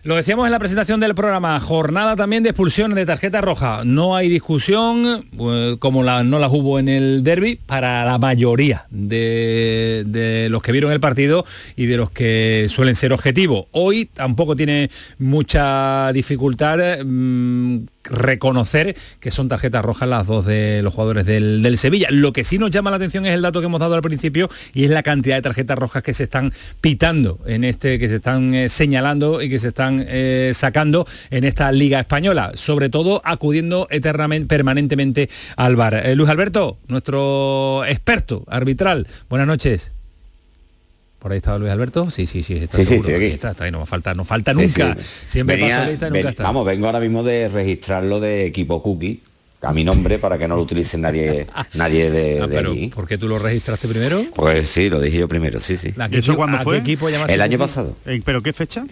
[0.03, 3.81] Lo decíamos en la presentación del programa, jornada también de expulsión de tarjeta roja.
[3.83, 10.47] No hay discusión, eh, como no las hubo en el derby, para la mayoría de,
[10.49, 13.65] los que vieron el partido y de los que suelen ser objetivos.
[13.71, 16.99] Hoy tampoco tiene mucha dificultad.
[17.03, 22.07] Mm, reconocer que son tarjetas rojas las dos de los jugadores del, Sevilla.
[22.09, 24.49] Lo que sí nos llama la atención es el dato que hemos dado al principio
[24.73, 28.15] y es la cantidad de tarjetas rojas que se están pitando en este, que se
[28.15, 33.21] están eh, señalando y que se están eh, sacando en esta liga española, sobre todo
[33.23, 35.93] acudiendo eternamente, permanentemente al bar.
[36.05, 39.93] Eh, Luis Alberto, nuestro experto arbitral, buenas noches.
[41.19, 42.09] Por ahí estaba Luis Alberto.
[42.11, 42.55] Sí, sí, sí.
[42.55, 43.25] Está sí, sí, aquí.
[43.25, 44.95] Está, está ahí, no va a faltar, no falta nunca.
[45.27, 46.43] Siempre pasa lista y nunca está.
[46.43, 49.21] Vamos, vengo ahora mismo de registrarlo de equipo cookie
[49.61, 52.89] a mi nombre para que no lo utilice nadie nadie de, ah, pero, allí.
[52.89, 54.23] ¿Por qué tú lo registraste primero?
[54.35, 55.93] Pues sí, lo dije yo primero, sí, sí.
[56.11, 56.77] ¿Eso cuándo fue?
[56.77, 57.95] Equipo el año pasado.
[58.25, 58.85] ¿Pero qué fecha?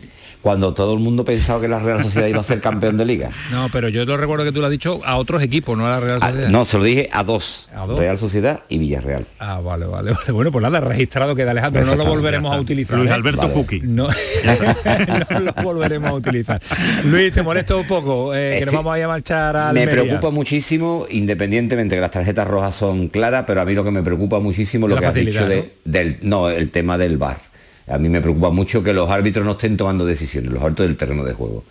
[0.45, 3.31] cuando todo el mundo pensaba que la Real Sociedad iba a ser campeón de liga.
[3.49, 5.89] No, pero yo lo recuerdo que tú lo has dicho a otros equipos, no a
[5.89, 6.49] la Real ah, Sociedad.
[6.49, 9.25] no, se lo dije a dos, Real Sociedad y Villarreal.
[9.39, 10.31] Ah, vale, vale, vale.
[10.31, 12.95] Bueno, pues nada, registrado queda Alejandro, no lo volveremos a utilizar.
[12.95, 13.13] Luis ¿eh?
[13.13, 13.79] Alberto Puki.
[13.79, 14.07] No,
[15.31, 16.61] no, lo volveremos a utilizar.
[17.05, 19.87] Luis, te molesto un poco, eh, que nos vamos a, ir a marchar a Me
[19.87, 24.01] preocupa muchísimo, independientemente que las tarjetas rojas son claras, pero a mí lo que me
[24.01, 27.37] preocupa muchísimo lo que has dicho de, del no, el tema del bar
[27.87, 30.95] A mí me preocupa mucho que los árbitros no estén tomando decisiones, los árbitros del
[30.95, 31.65] terreno de juego.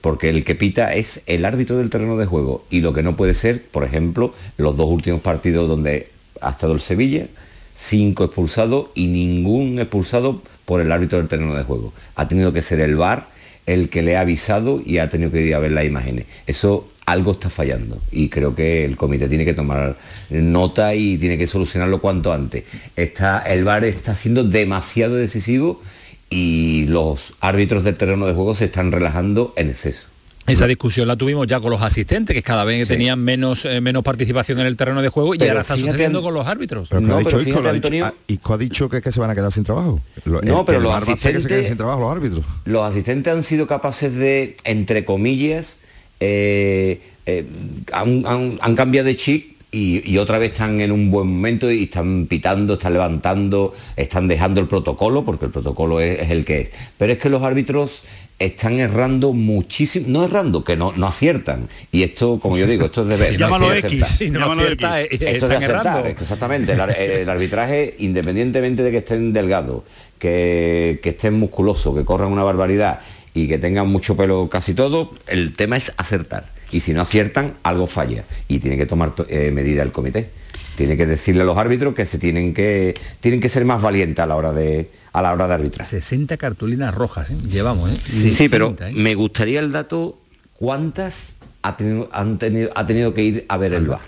[0.00, 2.64] Porque el que pita es el árbitro del terreno de juego.
[2.70, 6.08] Y lo que no puede ser, por ejemplo, los dos últimos partidos donde
[6.40, 7.26] ha estado el Sevilla,
[7.74, 11.92] cinco expulsados y ningún expulsado por el árbitro del terreno de juego.
[12.14, 13.28] Ha tenido que ser el VAR
[13.66, 16.24] el que le ha avisado y ha tenido que ir a ver las imágenes.
[16.46, 19.96] Eso algo está fallando y creo que el comité tiene que tomar
[20.30, 22.64] nota y tiene que solucionarlo cuanto antes.
[22.96, 25.80] Está, el VAR está siendo demasiado decisivo
[26.28, 30.06] y los árbitros del terreno de juego se están relajando en exceso.
[30.46, 34.02] Esa discusión la tuvimos ya con los asistentes, que cada vez tenían menos, eh, menos
[34.02, 36.88] participación en el terreno de juego y Pero ahora está sucediendo con los árbitros.
[36.88, 38.88] Pero, No, ha dicho pero Isco, lo ha fíjate, dicho- Antonio- ah, Isco ha dicho
[38.88, 40.00] que, que se van a quedar sin trabajo.
[40.24, 42.44] Lo- No, el- pero el los que se asistentes- sin trabajo los árbitros.
[42.64, 45.76] Los asistentes han sido capaces de, entre comillas,
[46.20, 47.44] eh, eh,
[47.92, 51.70] han, han- han cambiado de chip y, y otra vez están en un buen momento
[51.70, 56.44] y están pitando, están levantando, están dejando el protocolo, porque el protocolo es, es el
[56.44, 56.70] que es.
[56.98, 58.02] Pero es que los árbitros
[58.40, 61.68] están errando muchísimo, no errando, que no, no aciertan.
[61.92, 63.38] Y esto, como yo digo, esto es de ver.
[63.38, 65.20] No X, si no Llámalo acierta, X.
[65.22, 66.72] Esto es de acertar, exactamente.
[66.98, 69.84] El arbitraje, independientemente de que estén delgados,
[70.18, 73.00] que, que estén musculosos, que corran una barbaridad
[73.34, 76.52] y que tengan mucho pelo casi todo, el tema es acertar.
[76.72, 78.24] Y si no aciertan, algo falla.
[78.48, 80.30] Y tiene que tomar to- eh, medida el comité.
[80.76, 84.22] Tiene que decirle a los árbitros que se tienen que tienen que ser más valientes
[84.22, 85.86] a la hora de a la hora de arbitrar.
[85.86, 87.36] 60 cartulinas rojas, ¿eh?
[87.50, 87.96] llevamos, ¿eh?
[88.32, 88.92] Sí, pero 60, ¿eh?
[88.94, 90.18] me gustaría el dato
[90.54, 94.00] cuántas ha tenido, han tenido, ha tenido que ir a ver el bar.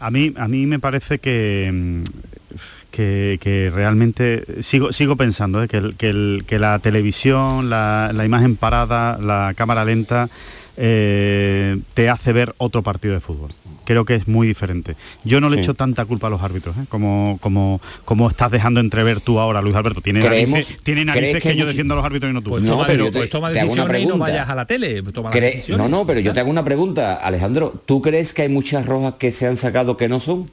[0.00, 2.02] A mí, a mí me parece que, mm,
[2.98, 5.68] que, realmente sigo, sigo pensando ¿eh?
[5.68, 10.28] que, que la televisión, la, la imagen parada, la cámara lenta,
[10.76, 13.52] eh, te hace ver otro partido de fútbol.
[13.88, 14.96] Creo que es muy diferente.
[15.24, 15.60] Yo no le Sí.
[15.62, 16.84] echo tanta culpa a los árbitros, ¿eh?
[16.90, 20.02] como, como, como estás dejando entrever tú ahora, Luis Alberto.
[20.02, 22.50] Tiene narices, tiene ¿crees narices que yo defiendo a los árbitros y no tú.
[22.50, 24.30] Pues No, toma, pero yo te- pues toma te hago una decisiones y no pregunta.
[24.32, 25.02] vayas a la tele.
[25.04, 27.82] Toma las no, no, pero yo te hago una pregunta, Alejandro.
[27.86, 30.50] ¿Tú crees que hay muchas rojas que se han sacado que no son?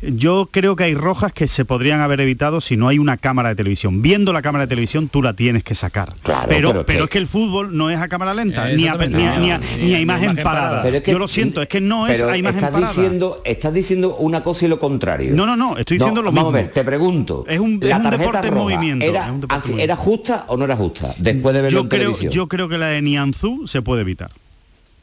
[0.00, 3.48] Yo creo que hay rojas que se podrían haber evitado si no hay una cámara
[3.48, 4.00] de televisión.
[4.00, 6.14] Viendo la cámara de televisión, tú la tienes que sacar.
[6.22, 8.76] Claro, pero, pero pero, es es que el fútbol no es a cámara lenta, Eh,
[8.76, 10.66] ni, a, ni a- ni a- No, ni a ni a imagen imagen parada.
[10.68, 10.82] parada.
[10.82, 12.92] Pero es que- Yo lo siento, es que no es a imagen estás parada.
[13.02, 15.34] diciendo, estás diciendo una cosa y lo contrario.
[15.34, 16.58] No, no, no, estoy diciendo lo vamos mismo.
[16.58, 17.44] a ver, te pregunto.
[17.48, 19.58] Es un- es ¿La un tarjeta deporte en roja movimiento, Era, es un deporte en
[19.60, 19.84] así- movimiento.
[19.84, 21.14] ¿Era justa o no era justa?
[21.18, 22.32] Después de verlo yo en creo, televisión.
[22.32, 24.30] yo creo que la de Nianzú se puede evitar.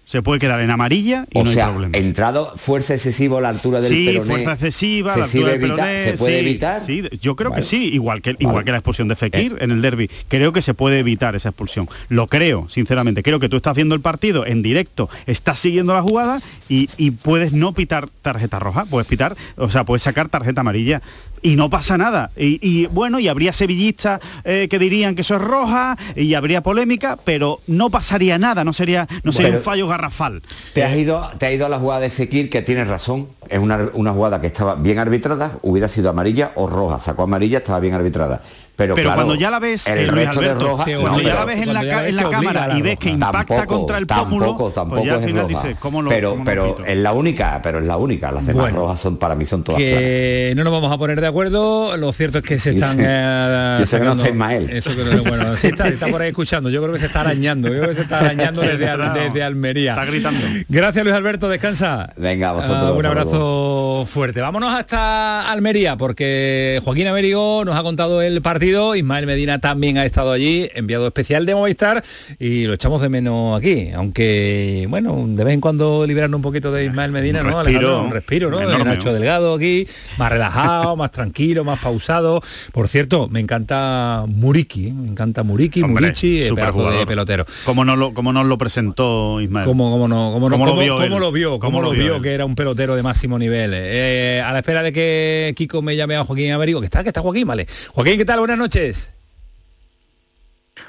[0.06, 1.98] Se puede quedar en amarilla y o no sea, hay problema.
[1.98, 4.26] entrado fuerza excesiva a la altura del sí, peroné.
[4.26, 6.82] fuerza excesiva, ¿se, la altura del peroné, ¿Se puede sí, evitar?
[6.86, 7.62] Sí, yo creo Vale.
[7.62, 8.66] que sí, igual que igual Vale.
[8.66, 10.10] que la expulsión de Fekir en el derby.
[10.28, 11.88] Creo que se puede evitar esa expulsión.
[12.10, 13.24] Lo creo, sinceramente.
[13.24, 16.38] Creo que tú estás viendo el partido en directo, estás siguiendo la jugada
[16.68, 21.02] y, y puedes no pitar tarjeta roja, puedes pitar, o sea, puedes sacar tarjeta amarilla.
[21.44, 22.32] Y no pasa nada.
[22.38, 26.64] Y, y, bueno, y habría sevillistas eh, que dirían que eso es roja y habría
[26.64, 30.42] polémica, pero no pasaría nada, no sería, no sería Pero- un fallo garrafal.
[30.74, 33.28] Te has, ido, te has ido a la jugada de Fekir, que tienes razón.
[33.50, 37.00] Es una, una jugada que estaba bien arbitrada, hubiera sido amarilla o roja.
[37.02, 38.42] Sacó amarilla, estaba bien arbitrada.
[38.76, 40.86] Pero, Pero claro, cuando ya la ves, el resto de Alberto, roja,
[41.22, 43.78] ya la ves en la, ya ca- en cámara la y ves que impacta tampoco,
[43.78, 45.62] contra el pómulo, tampoco, pues tampoco ya al es final roja.
[45.64, 48.32] dices, ¿cómo lo, pero cómo pero es la única, pero es la única.
[48.32, 48.80] Las demás Bueno.
[48.80, 50.00] rojas son para mí son todas claras.
[50.00, 53.78] que no nos vamos a poner de acuerdo lo cierto es que se están eh,
[53.80, 54.70] y ese que no está Ismael.
[54.72, 57.22] eso que no- bueno sí está, está por ahí escuchando yo creo que se está
[57.22, 60.40] arañando yo creo que se está arañando desde, Al- desde Almería Está gritando.
[60.68, 67.06] gracias Luis Alberto descansa Venga, vosotros, Ah, un abrazo fuerte vámonos hasta Almería porque Joaquín
[67.06, 71.54] Américo nos ha contado el partido Ismael Medina también ha estado allí enviado especial de
[71.56, 72.04] Movistar
[72.40, 76.72] y lo echamos de menos aquí aunque bueno de vez en cuando liberarnos un poquito
[76.72, 79.14] de Ismael Medina Un no respiro, un respiro no enorme, Nacho ¿no?
[79.14, 79.86] Delgado aquí
[80.18, 84.94] más relajado más tranquilo más pausado por cierto me encanta Muriki ¿eh?
[84.94, 88.58] me encanta Muriki Hombre, Murici eh, pedazo de pelotero ¿Cómo, no lo, ¿Cómo nos lo
[88.58, 89.66] presentó Ismael?
[89.66, 91.20] ¿Cómo, cómo no, cómo no, ¿Cómo lo cómo- vio cómo él?
[91.22, 91.60] lo vio?
[91.60, 92.22] ¿Cómo, lo vio, él?
[92.22, 93.72] que era un pelotero de máximo nivel?
[93.74, 97.10] Eh, a la espera de que Kiko me llame a Joaquín Américo, que está, que
[97.10, 97.66] está Joaquín, vale.
[97.94, 98.40] Joaquín, ¿qué tal?
[98.40, 99.14] Buenas noches.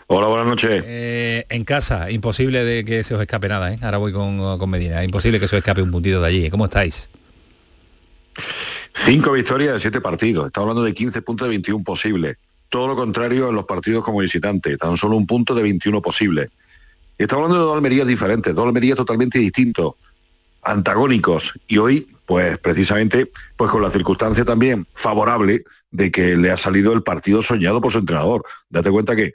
[0.06, 0.84] Hola, buenas noches.
[0.86, 3.78] Eh, en casa, imposible de que se os escape nada, ¿eh?
[3.82, 6.50] Ahora voy con, con Medina, imposible que se os escape un puntito de allí.
[6.50, 7.08] ¿Cómo estáis?
[8.92, 10.46] Cinco victorias de siete partidos.
[10.46, 12.36] Estamos hablando de 15 puntos de 21 posibles.
[12.68, 14.76] Todo lo contrario en los partidos como visitante.
[14.76, 16.50] Tan solo un punto de 21 posibles.
[17.18, 19.94] Y estamos hablando de dos Almerías diferentes, dos Almerías totalmente distintos,
[20.64, 21.54] antagónicos.
[21.66, 26.92] Y hoy, pues precisamente, pues con la circunstancia también favorable de que le ha salido
[26.92, 28.44] el partido soñado por su entrenador.
[28.68, 29.32] Date cuenta que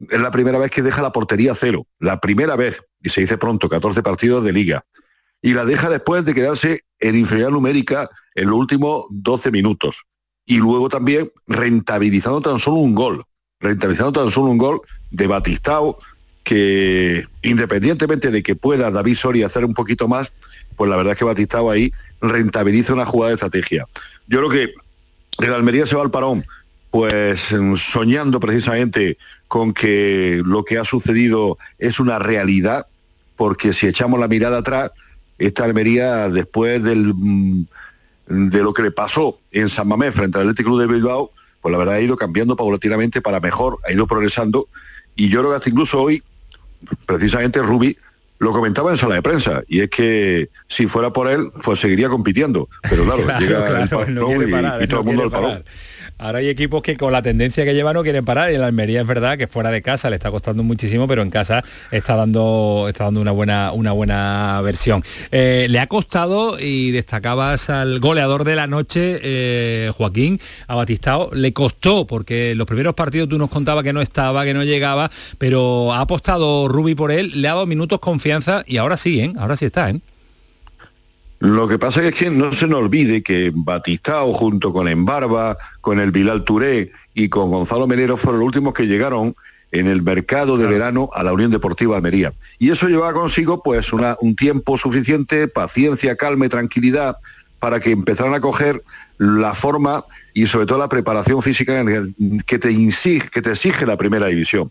[0.00, 1.86] es la primera vez que deja la portería cero.
[1.98, 4.84] La primera vez, y se dice pronto, 14 partidos de liga.
[5.42, 10.04] Y la deja después de quedarse en inferioridad numérica en los últimos 12 minutos.
[10.44, 13.24] Y luego también rentabilizando tan solo un gol.
[13.60, 15.98] rentabilizando tan solo un gol de Batistao,
[16.44, 20.32] que independientemente de que pueda David Soria hacer un poquito más,
[20.78, 23.84] pues la verdad es que Batistao ahí rentabiliza una jugada de estrategia.
[24.28, 26.46] Yo creo que el Almería se va al parón,
[26.90, 29.18] pues soñando precisamente
[29.48, 32.86] con que lo que ha sucedido es una realidad,
[33.36, 34.92] porque si echamos la mirada atrás,
[35.38, 37.62] esta Almería después mm,
[38.28, 41.78] de lo que le pasó en San Mamés frente al Atlético de Bilbao, pues la
[41.78, 44.68] verdad ha ido cambiando paulatinamente para mejor, ha ido progresando
[45.16, 46.22] y yo creo que hasta incluso hoy,
[47.04, 47.96] precisamente Rubi
[48.38, 52.08] lo comentaba en sala de prensa y es que si fuera por él, pues seguiría
[52.08, 53.84] compitiendo, pero claro, llega el
[54.82, 55.64] y, todo el mundo al parón.
[56.18, 58.50] Ahora hay equipos que con la tendencia que llevan no quieren parar.
[58.50, 61.30] Y el Almería es verdad que fuera de casa le está costando muchísimo, pero en
[61.30, 65.04] casa está dando, está dando una buena, una buena versión.
[65.30, 70.84] Eh, le ha costado, y destacabas al goleador de la noche, eh, Joaquín, a
[71.32, 75.10] le costó, porque los primeros partidos tú nos contabas que no estaba, que no llegaba,
[75.38, 79.32] pero ha apostado Rubi por él, le ha dado minutos confianza y ahora sí, ¿eh?
[79.36, 79.92] ahora sí está.
[81.40, 86.00] Lo que pasa es que no se nos olvide que Batistao junto con Embarba, con
[86.00, 89.36] el Bilal Touré y con Gonzalo Menero fueron los últimos que llegaron
[89.70, 92.32] en el mercado de verano a la Unión Deportiva Almería.
[92.58, 97.16] Y eso llevaba consigo pues un tiempo suficiente, paciencia, calma y tranquilidad
[97.60, 98.82] para que empezaran a coger
[99.18, 101.84] la forma y sobre todo la preparación física
[102.46, 104.70] que te, exige, que te exige la primera división.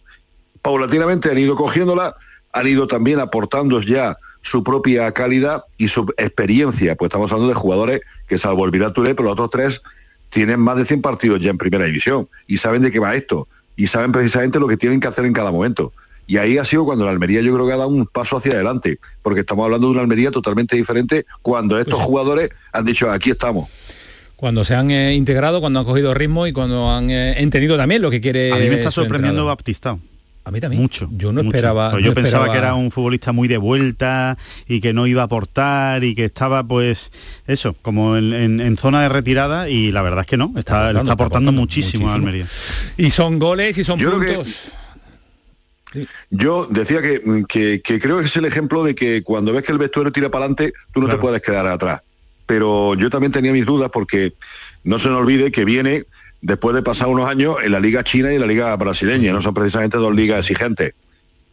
[0.61, 2.15] Paulatinamente han ido cogiéndola,
[2.53, 4.17] han ido también aportando ya
[4.47, 6.95] su propia calidad y su experiencia.
[6.95, 9.81] Pues estamos hablando de jugadores que salvo el Viral Touré, pero los otros tres
[10.29, 13.47] tienen más de 100 partidos ya en primera división y saben de qué va esto
[13.75, 15.91] y saben precisamente lo que tienen que hacer en cada momento.
[16.27, 18.53] Y ahí ha sido cuando la Almería yo creo que ha dado un paso hacia
[18.53, 23.31] adelante, porque estamos hablando de una Almería totalmente diferente cuando estos jugadores han dicho aquí
[23.31, 23.69] estamos
[24.35, 28.03] cuando se han eh, integrado, cuando han cogido ritmo y cuando han eh, entendido también
[28.03, 28.53] lo que quiere.
[28.53, 29.97] A mí me está sorprendiendo Baptista.
[30.47, 30.81] A mí también.
[30.81, 31.09] Mucho.
[31.11, 31.91] Yo no esperaba.
[31.91, 35.25] Pues yo pensaba que era un futbolista muy de vuelta y que no iba a
[35.25, 37.11] aportar y que estaba, pues,
[37.47, 40.53] eso, como en, zona de retirada y la verdad es que no.
[40.55, 42.45] Está, está, aportando, muchísimo, a Almería.
[42.95, 44.71] Y son goles y son puntos.
[46.29, 50.13] yo decía que, creo que es el ejemplo de que cuando ves que el vestuario
[50.13, 52.03] tira para adelante, tú no te puedes quedar atrás.
[52.45, 54.31] Pero yo también tenía mis dudas porque
[54.85, 56.05] no se nos olvide que viene
[56.47, 59.41] después de pasar unos años en la liga china y en la liga brasileña, no
[59.41, 60.93] son precisamente dos ligas exigentes.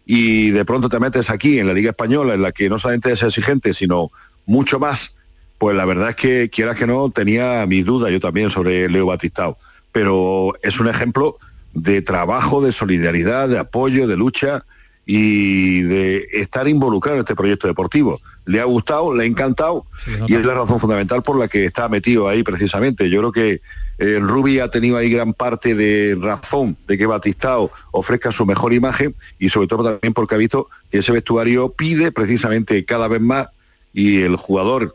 [0.06, 3.10] Y de pronto te metes aquí en la liga española, en la que no solamente
[3.10, 4.12] es exigente, sino
[4.46, 5.16] mucho más,
[5.58, 9.06] pues la verdad es que quieras que no, tenía mis dudas yo también sobre Leo
[9.06, 9.58] Batistao.
[9.90, 11.38] Pero es un ejemplo
[11.72, 14.64] de trabajo, de solidaridad, de apoyo, de lucha
[15.06, 18.20] y de estar involucrado en este proyecto deportivo.
[18.46, 19.86] Le ha gustado, le ha encantado
[20.26, 23.10] y es la razón fundamental por la que está metido ahí precisamente.
[23.10, 23.60] Yo creo que
[23.98, 28.72] eh, Rubi ha tenido ahí gran parte de razón de que Batistao ofrezca su mejor
[28.72, 33.20] imagen y sobre todo también porque ha visto que ese vestuario pide precisamente cada vez
[33.20, 33.48] más
[33.92, 34.94] y el jugador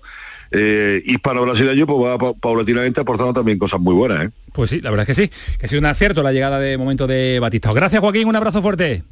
[0.52, 4.26] eh, hispano-brasileño pues va paulatinamente aportando también cosas muy buenas.
[4.26, 4.32] ¿eh?
[4.52, 6.78] Pues sí, la verdad es que sí, que ha sido un acierto la llegada de
[6.78, 7.76] momento de Batistao.
[7.76, 9.04] Gracias Joaquín, un abrazo fuerte.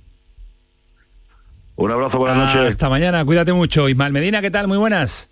[1.78, 2.69] Un abrazo, buenas noches.
[2.69, 3.88] Hasta mañana, cuídate mucho.
[3.88, 4.67] Ismael Medina, ¿qué tal?
[4.67, 5.30] Muy buenas.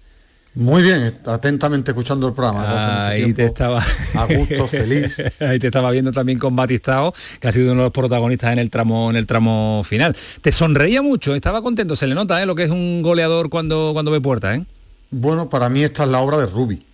[0.54, 3.08] Muy bien, atentamente escuchando el programa.
[3.08, 3.84] ahí te estaba
[4.14, 5.18] a gusto, feliz.
[5.40, 8.60] ahí te estaba viendo también con Batistao, que ha sido uno de los protagonistas en
[8.60, 10.16] el tramo en el tramo final.
[10.42, 12.46] Te sonreía mucho, estaba contento, se le nota ¿eh?
[12.46, 14.64] lo que es un goleador cuando cuando ve puerta, ¿eh?
[15.10, 16.86] Bueno, para mí esta es la obra de Rubi.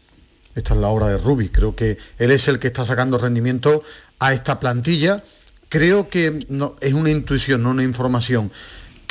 [0.56, 1.50] Esta es la obra de Rubi.
[1.50, 3.84] Creo que él es el que está sacando rendimiento
[4.18, 5.22] a esta plantilla.
[5.68, 8.50] Creo que no, es una intuición, no una información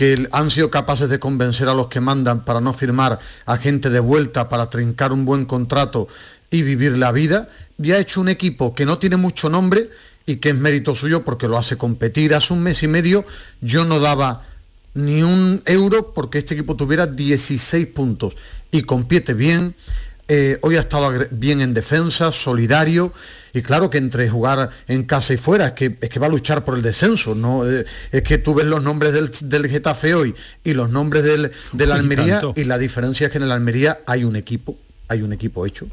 [0.00, 3.90] que han sido capaces de convencer a los que mandan para no firmar a gente
[3.90, 6.08] de vuelta, para trincar un buen contrato
[6.50, 9.90] y vivir la vida, y ha hecho un equipo que no tiene mucho nombre
[10.24, 12.34] y que es mérito suyo porque lo hace competir.
[12.34, 13.26] Hace un mes y medio
[13.60, 14.46] yo no daba
[14.94, 18.38] ni un euro porque este equipo tuviera 16 puntos
[18.70, 19.74] y compite bien.
[20.32, 23.12] Eh, hoy ha estado bien en defensa, solidario
[23.52, 26.30] y claro que entre jugar en casa y fuera es que, es que va a
[26.30, 27.68] luchar por el descenso, ¿no?
[27.68, 31.50] Eh, es que tú ves los nombres del, del Getafe hoy y los nombres del,
[31.72, 34.78] del Almería y la diferencia es que en el Almería hay un equipo,
[35.08, 35.88] hay un equipo hecho.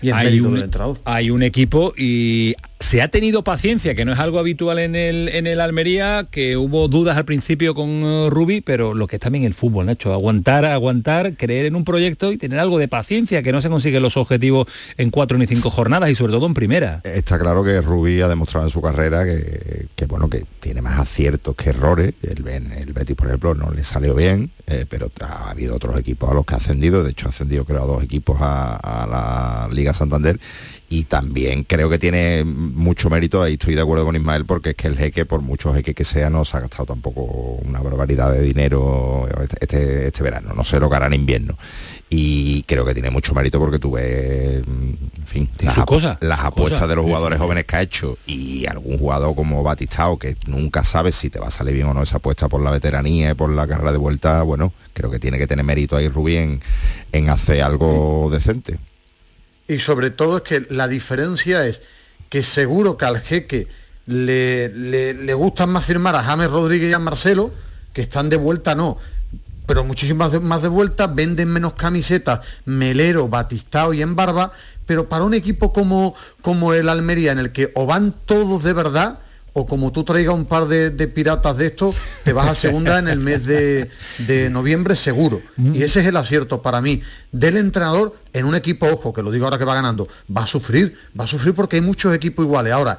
[0.00, 0.68] Y hay un,
[1.04, 5.28] hay un equipo y se ha tenido paciencia, que no es algo habitual en el,
[5.28, 9.20] en el Almería, que hubo dudas al principio con uh, Rubi, pero lo que es
[9.20, 13.42] también el fútbol, Nacho, aguantar, aguantar, creer en un proyecto y tener algo de paciencia,
[13.42, 14.66] que no se consiguen los objetivos
[14.96, 17.00] en cuatro ni cinco jornadas y sobre todo en primera.
[17.04, 21.54] Está claro que Rubi ha demostrado en su carrera que, bueno, que tiene más aciertos
[21.54, 22.14] que errores.
[22.22, 26.30] El, el Betis, por ejemplo, no le salió bien, eh, pero ha habido otros equipos
[26.30, 29.72] a los que ha ascendido, de hecho ha ascendido creo a dos equipos a la
[29.72, 30.40] Liga Santander
[30.92, 34.76] y también creo que tiene mucho mérito, ahí estoy de acuerdo con Ismael, porque es
[34.76, 37.22] que el jeque, por mucho jeque que sea, no se ha gastado tampoco
[37.64, 39.26] una barbaridad de dinero
[39.58, 41.56] este, este verano, no sé lo que hará en invierno.
[42.10, 46.40] Y creo que tiene mucho mérito porque tú ves, en fin, las, su cosa, las
[46.40, 46.88] apuestas cosa.
[46.88, 51.16] de los jugadores jóvenes que ha hecho y algún jugador como Batistao, que nunca sabes
[51.16, 53.48] si te va a salir bien o no esa apuesta por la veteranía y por
[53.48, 56.60] la carrera de vuelta, bueno, creo que tiene que tener mérito ahí Rubí en,
[57.12, 58.78] en hacer algo decente.
[59.68, 61.82] Y sobre todo es que la diferencia es
[62.28, 63.68] que seguro que al jeque
[64.06, 67.52] le, le, le gustan más firmar a James Rodríguez y a Marcelo,
[67.92, 68.98] que están de vuelta no.
[69.66, 74.50] Pero muchísimas más de vuelta, venden menos camisetas, Melero, Batistao y en Barba,
[74.86, 78.72] pero para un equipo como, como el Almería, en el que o van todos de
[78.72, 79.20] verdad,
[79.54, 82.98] o como tú traigas un par de, de piratas de estos, te vas a segunda
[82.98, 83.90] en el mes de,
[84.26, 85.42] de noviembre seguro.
[85.58, 89.30] Y ese es el acierto para mí del entrenador en un equipo, ojo, que lo
[89.30, 92.44] digo ahora que va ganando, va a sufrir, va a sufrir porque hay muchos equipos
[92.44, 92.72] iguales.
[92.72, 92.98] Ahora,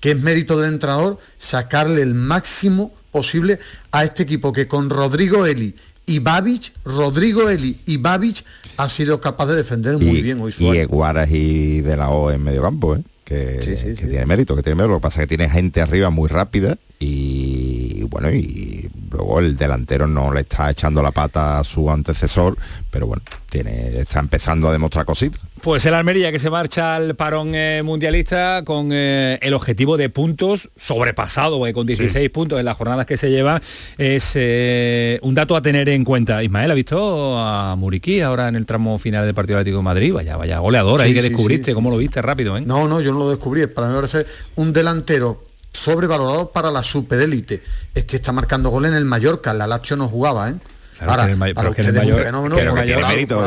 [0.00, 3.60] que es mérito del entrenador sacarle el máximo posible
[3.92, 5.76] a este equipo que con Rodrigo Eli
[6.06, 8.44] y Babic, Rodrigo Eli y Babic
[8.76, 10.78] ha sido capaz de defender muy y, bien hoy su y.
[10.78, 13.02] Eguaras y de la O en medio campo, ¿eh?
[13.32, 14.92] Que, que tiene mérito, que tiene mérito.
[14.92, 18.81] Lo que pasa es que tiene gente arriba muy rápida y bueno, y
[19.12, 22.56] luego el delantero no le está echando la pata a su antecesor,
[22.90, 25.40] pero bueno, tiene, está empezando a demostrar cositas.
[25.60, 30.08] Pues el Almería que se marcha al parón eh, mundialista con eh, el objetivo de
[30.08, 33.62] puntos sobrepasado, porque con 16 puntos en las jornadas que se llevan
[33.96, 36.42] es eh, un dato a tener en cuenta.
[36.42, 40.12] Ismael, ¿ha visto a Muriquí ahora en el tramo final del partido Atlético de Madrid?
[40.12, 41.74] Vaya, vaya goleador ahí Sí, que descubriste, sí.
[41.74, 42.56] ¿cómo lo viste rápido?
[42.56, 42.62] ¿eh?
[42.62, 43.66] No, no, yo no lo descubrí.
[43.68, 47.62] Para mí me parece un delantero sobrevalorado para la superélite.
[47.94, 50.54] Es que está marcando gol en el Mallorca, la Lazio no jugaba, ¿eh?
[50.98, 52.62] Claro, que en el May- para pero que el ustedes es un Mayor- fenómeno, que
[52.84, 53.42] tiene mérito,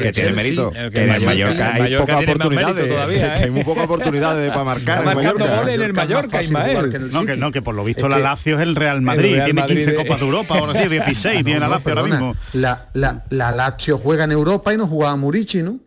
[0.00, 0.72] que tiene mérito.
[0.76, 2.88] Eh, que Que en el Mallorca- hay pocas oportunidades.
[2.88, 3.50] todavía, es que hay ¿eh?
[3.50, 5.60] muy pocas oportunades para marcar Está en el marcando Mallorca.
[5.60, 6.90] goles en el Mallorca Ismael.
[6.90, 8.62] que en el No, que no, que por lo visto Es la que- Lazio es
[8.62, 11.58] el Real Madrid, Real tiene 15 Madrid de- Copas de Europa, ahora sí, 16 tiene
[11.60, 12.20] la No, no, Lazio ahora perdona.
[12.32, 12.36] mismo.
[12.52, 15.80] La, la, la Lazio juega en Europa y no jugaba Murici, ¿no?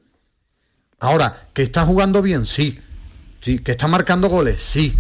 [1.00, 2.80] Ahora, que está jugando bien, sí.
[3.40, 4.98] Sí, que está marcando goles, sí.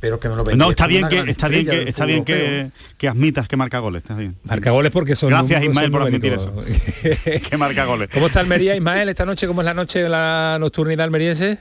[0.00, 2.70] Pero que me lo vendéis No, está bien que está bien que está bien que,
[2.98, 4.36] que admitas que marca goles, está bien.
[4.44, 7.40] Marca goles porque son Gracias números, Ismael son por admitir eso.
[7.50, 8.08] que marca goles.
[8.12, 9.46] ¿Cómo está Almería, Ismael, esta noche?
[9.46, 11.58] ¿Cómo es la noche de la nocturnidad almeriense?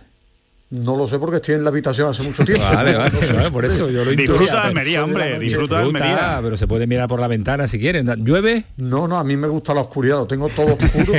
[0.76, 2.64] No lo sé porque estoy en la habitación hace mucho tiempo.
[2.64, 3.34] Vale, vale, No sé.
[3.34, 6.40] vale, por eso yo lo Disfruta de Almería, hombre, disfruta de Almería.
[6.42, 8.08] pero se puede mirar por la ventana si quieren.
[8.24, 8.66] ¿Llueve?
[8.78, 11.14] No, no, a mí me gusta la oscuridad, lo tengo todo oscuro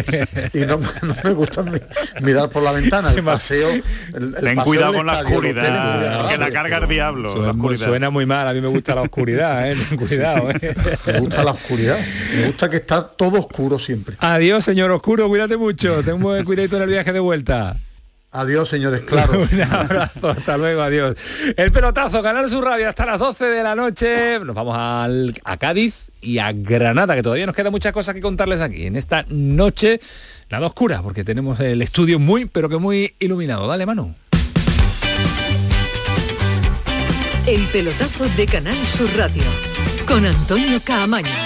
[0.53, 1.79] y no, no me gusta mi-
[2.23, 3.13] mirar por la ventana.
[3.13, 3.83] El paseo, el,
[4.15, 7.23] el Ten paseo cuidado con la oscuridad, que la carga el diablo.
[7.29, 7.87] la Suena, muy- oscuridad.
[7.89, 9.77] suena muy mal, a mí me gusta la oscuridad, ¿eh?
[9.89, 10.75] Ten Cuidado, ¿eh?
[11.07, 11.99] Me gusta la oscuridad,
[12.37, 14.17] me gusta que está todo oscuro siempre.
[14.19, 16.03] Adiós, señor Oscuro, cuídate mucho.
[16.03, 17.77] Ten buen cuidadito en el viaje de vuelta.
[18.39, 19.47] Adiós, señores, claro.
[19.53, 21.17] Un abrazo, hasta luego, adiós.
[21.57, 24.39] El pelotazo, ganar su radio hasta las 12 de la noche.
[24.41, 28.21] Nos vamos al- a Cádiz y a Granada, que todavía nos queda muchas cosas que
[28.21, 30.01] contarles aquí en esta noche,
[30.51, 33.67] nada oscura, porque tenemos el estudio muy, pero que muy iluminado.
[33.69, 34.15] Dale, mano.
[37.47, 39.45] El pelotazo de Canal Sur Radio
[40.07, 41.46] con Antonio Caamaño.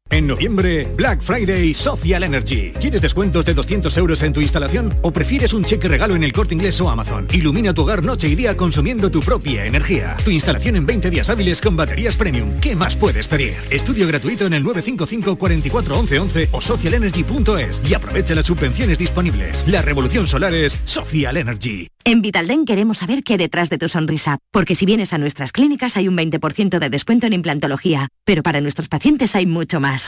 [0.11, 2.73] En noviembre, Black Friday Social Energy.
[2.81, 6.33] ¿Quieres descuentos de 200 euros en tu instalación o prefieres un cheque regalo en el
[6.33, 7.29] corte inglés o Amazon?
[7.31, 10.17] Ilumina tu hogar noche y día consumiendo tu propia energía.
[10.25, 12.59] Tu instalación en 20 días hábiles con baterías premium.
[12.59, 13.55] ¿Qué más puedes pedir?
[13.69, 19.65] Estudio gratuito en el 955 44 11 11 o socialenergy.es y aprovecha las subvenciones disponibles.
[19.69, 21.87] La revolución solar es Social Energy.
[22.03, 25.95] En Vitalden queremos saber qué detrás de tu sonrisa, porque si vienes a nuestras clínicas
[25.95, 30.00] hay un 20% de descuento en implantología, pero para nuestros pacientes hay mucho más.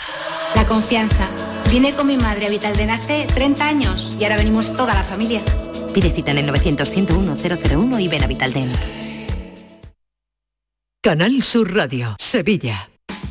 [0.56, 1.28] La confianza.
[1.70, 5.42] Vine con mi madre a Vitalden hace 30 años y ahora venimos toda la familia.
[5.94, 8.72] Pide cita en el 900-101-001 y ven a Vitalden.
[11.02, 12.93] Canal Sur Radio, Sevilla.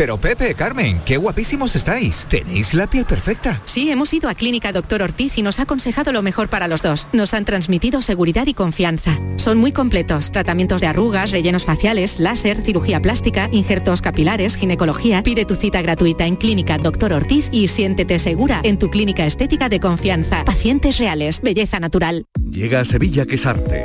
[0.00, 2.26] Pero Pepe, Carmen, qué guapísimos estáis.
[2.30, 3.60] Tenéis la piel perfecta.
[3.66, 6.80] Sí, hemos ido a Clínica Doctor Ortiz y nos ha aconsejado lo mejor para los
[6.80, 7.06] dos.
[7.12, 9.18] Nos han transmitido seguridad y confianza.
[9.36, 10.32] Son muy completos.
[10.32, 15.22] Tratamientos de arrugas, rellenos faciales, láser, cirugía plástica, injertos capilares, ginecología.
[15.22, 19.68] Pide tu cita gratuita en Clínica Doctor Ortiz y siéntete segura en tu clínica estética
[19.68, 20.46] de confianza.
[20.46, 22.24] Pacientes reales, belleza natural.
[22.48, 23.84] Llega a Sevilla Quesarte,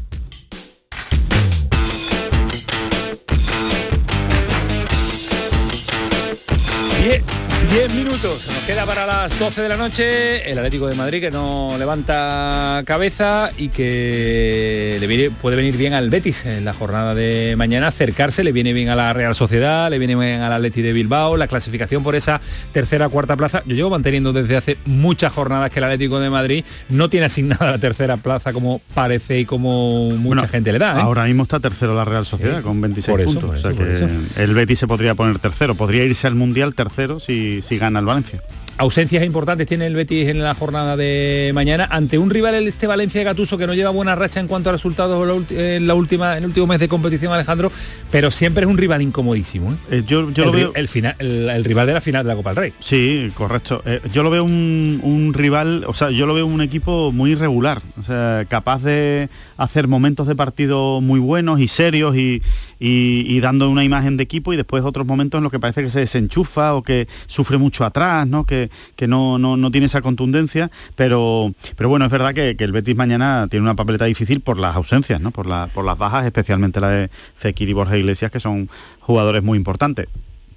[7.71, 11.21] Diez, diez minutos, nos queda para las 12 de la noche el Atlético de Madrid
[11.21, 16.73] que no levanta cabeza y que le viene- puede venir bien al Betis en la
[16.73, 20.51] jornada de mañana, acercarse, le viene bien a la Real Sociedad, le viene bien al
[20.51, 22.41] Atleti de Bilbao, la clasificación por esa
[22.73, 23.63] tercera cuarta plaza.
[23.65, 27.71] Yo llevo manteniendo desde hace muchas jornadas que el Atlético de Madrid no tiene asignada
[27.71, 30.97] la tercera plaza como parece y como mucha gente le da.
[30.97, 31.01] ¿eh?
[31.01, 33.59] Ahora mismo está tercero la Real Sociedad Sí, con 26 por eso, puntos.
[33.59, 35.73] o sea que el Betis se podría poner tercero.
[35.75, 38.41] Podría irse al Mundial tercero si, si gana el Valencia.
[38.81, 42.87] Ausencias importantes tiene el Betis en la jornada de mañana ante un rival el este
[42.87, 46.31] Valencia de Gatuso que no lleva buena racha en cuanto a resultados en la última
[46.35, 47.71] en el último mes de competición Alejandro,
[48.09, 49.77] pero siempre es un rival incomodísimo.
[49.91, 50.01] ¿eh?
[50.07, 52.35] yo yo el, lo veo- el final el, el rival de la final de la
[52.35, 52.73] Copa del Rey.
[52.79, 53.83] Sí, correcto.
[53.85, 57.33] Eh, yo lo veo un, un rival, o sea, yo lo veo un equipo muy
[57.33, 62.41] irregular, o sea, capaz de hacer momentos de partido muy buenos y serios y,
[62.79, 65.83] y- y dando una imagen de equipo y después otros momentos en los que parece
[65.83, 68.43] que se desenchufa o que sufre mucho atrás, ¿no?
[68.43, 72.71] Que, que no, no, no tiene esa contundencia, pero, pero bueno, es verdad que, el
[72.71, 75.31] Betis mañana tiene una papeleta difícil por las ausencias, ¿no?
[75.31, 78.69] Por, la- por las bajas, especialmente la de Fekir y Borja Iglesias, que son
[78.99, 80.07] jugadores muy importantes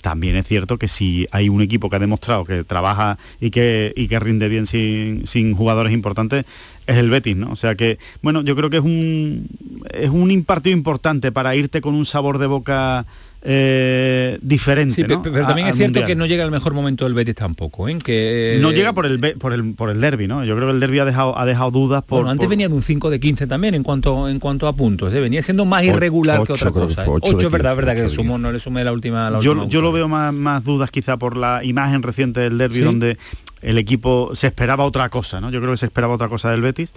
[0.01, 3.91] también es cierto que si hay un equipo que ha demostrado que trabaja y que,
[3.97, 6.45] y que rinde bien sin, sin jugadores importantes,
[6.87, 7.51] es el Betis, ¿no?
[7.53, 9.49] O sea que, bueno, yo creo que es un,
[9.95, 13.07] es un partido importante para irte con un sabor de boca
[13.47, 14.95] eh, diferente.
[14.95, 15.23] Sí, pe- ¿no?
[15.23, 16.07] pero también es cierto Mundial.
[16.07, 17.99] que no llega el mejor momento del Betis tampoco, ¿eh?
[18.03, 20.45] que No llega por el, por el por el derby, ¿no?
[20.45, 22.21] Yo creo que el derby ha dejado, ha dejado dudas por.
[22.21, 24.73] Bueno, antes por- venía de un 5 de 15 también en cuanto en cuanto a
[24.75, 25.21] puntos, ¿eh?
[25.21, 27.03] venía siendo más irregular que ocho otra cosa.
[27.03, 27.05] ¿eh?
[27.05, 28.93] fue, ocho de 8 es verdad, 15, verdad que le sumo, no le sumé la
[28.93, 32.41] última la yo, última yo lo veo más, más dudas quizá por la imagen reciente
[32.41, 32.81] del derby ¿Sí?
[32.83, 33.19] donde
[33.61, 35.51] el equipo se esperaba otra cosa, ¿no?
[35.51, 36.93] Yo creo que se esperaba otra cosa del Betis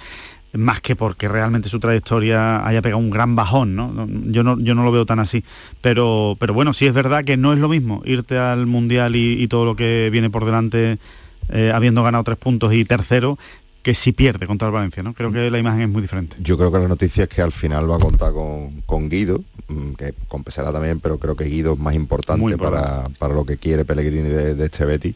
[0.58, 4.08] más que porque realmente su trayectoria haya pegado un gran bajón, ¿no?
[4.26, 5.44] Yo no, yo no lo veo tan así.
[5.82, 9.42] Pero, pero bueno, sí es verdad que no es lo mismo irte al Mundial y,
[9.42, 10.98] y todo lo que viene por delante
[11.50, 13.38] eh, habiendo ganado tres puntos y tercero
[13.84, 15.14] que si pierde contra el Valencia, ¿no?
[15.14, 16.36] Creo que la imagen es muy diferente.
[16.40, 19.42] Yo creo que la noticia es que al final va a contar con, con Guido,
[19.70, 23.56] mm, que compensará también, pero creo que Guido es más importante, Para, para lo que
[23.56, 25.16] quiere Pellegrini de, de este Betis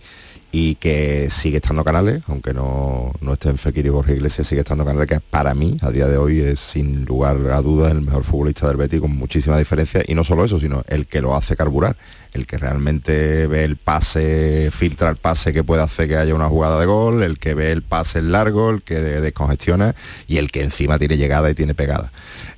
[0.51, 4.61] y que sigue estando Canales, aunque no, no esté en Fekir y Borja Iglesias, sigue
[4.61, 8.01] estando Canales, que para mí, a día de hoy, es sin lugar a dudas el
[8.01, 11.35] mejor futbolista del Betis con muchísima diferencia, y no solo eso, sino el que lo
[11.35, 11.95] hace carburar,
[12.33, 16.47] el que realmente ve el pase, filtra el pase que puede hacer que haya una
[16.47, 19.95] jugada de gol, el que ve el pase largo, el que descongestiona
[20.27, 22.11] y el que encima tiene llegada y tiene pegada.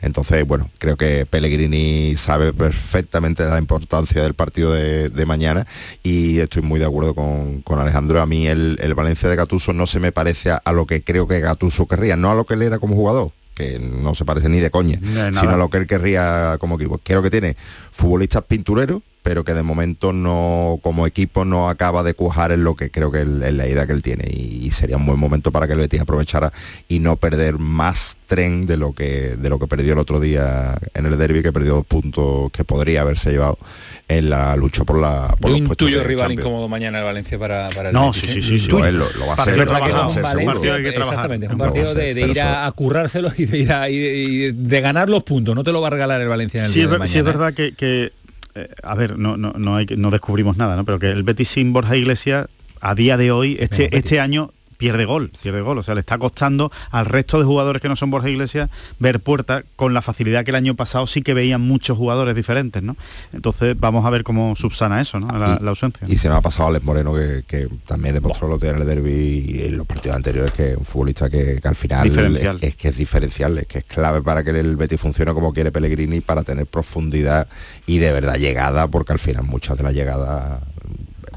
[0.03, 5.65] Entonces, bueno, creo que Pellegrini sabe perfectamente la importancia del partido de, mañana
[6.03, 8.21] y estoy muy de acuerdo con, Alejandro.
[8.21, 11.39] A mí el, Valencia de Gatuso no se me parece a, lo que creo que
[11.39, 14.59] Gatuso querría, no a lo que él era como jugador, que no se parece ni
[14.59, 14.99] de coña,
[15.31, 16.97] sino a lo que él querría como equipo.
[16.97, 17.55] Creo que tiene
[17.93, 22.75] futbolistas pintureros, pero que de momento no como equipo no acaba de cuajar en lo
[22.75, 24.25] que creo que es la idea que él tiene.
[24.29, 26.51] Y, sería un buen momento para que el Betis aprovechara
[26.87, 30.75] y no perder más tren de lo que de lo que perdió el otro día
[30.95, 33.59] en el derby que perdió dos puntos que podría haberse llevado
[34.07, 37.89] en la lucha por la por un tuyo rival incómodo mañana el Valencia para, para
[37.89, 42.71] el no sí sí sí, lo, va a hacer, exactamente un partido de, ir a,
[42.71, 45.53] currárselo y de ir a, de ganar los puntos.
[45.53, 47.23] No te lo va a regalar el Valencia en el sí, día es, sí es
[47.23, 48.11] verdad que eh,
[48.83, 50.85] a ver, no, no, no, hay, no descubrimos nada, ¿no?
[50.85, 52.47] Pero que el Betis sin Borja Iglesias
[52.81, 55.77] a día de hoy, este, este año pierde gol, pierde gol.
[55.77, 58.69] O sea, le está costando al resto de jugadores que no son Borja Iglesias
[58.99, 62.81] ver puerta con la facilidad que el año pasado sí que veían muchos jugadores diferentes,
[62.83, 62.95] ¿no?
[63.31, 65.27] Entonces vamos a ver cómo subsana eso, ¿no?
[65.37, 66.07] La, ausencia.
[66.07, 69.45] Y se me ha pasado Alex Moreno, que, también demostró lo tiene en el derby
[69.47, 72.97] y en los partidos anteriores, que es un futbolista que, al final es, que es
[72.97, 76.67] diferencial, es que es clave para que el Betis funcione como quiere Pellegrini, para tener
[76.67, 77.47] profundidad
[77.85, 80.61] y de verdad llegada, porque al final muchas de las llegadas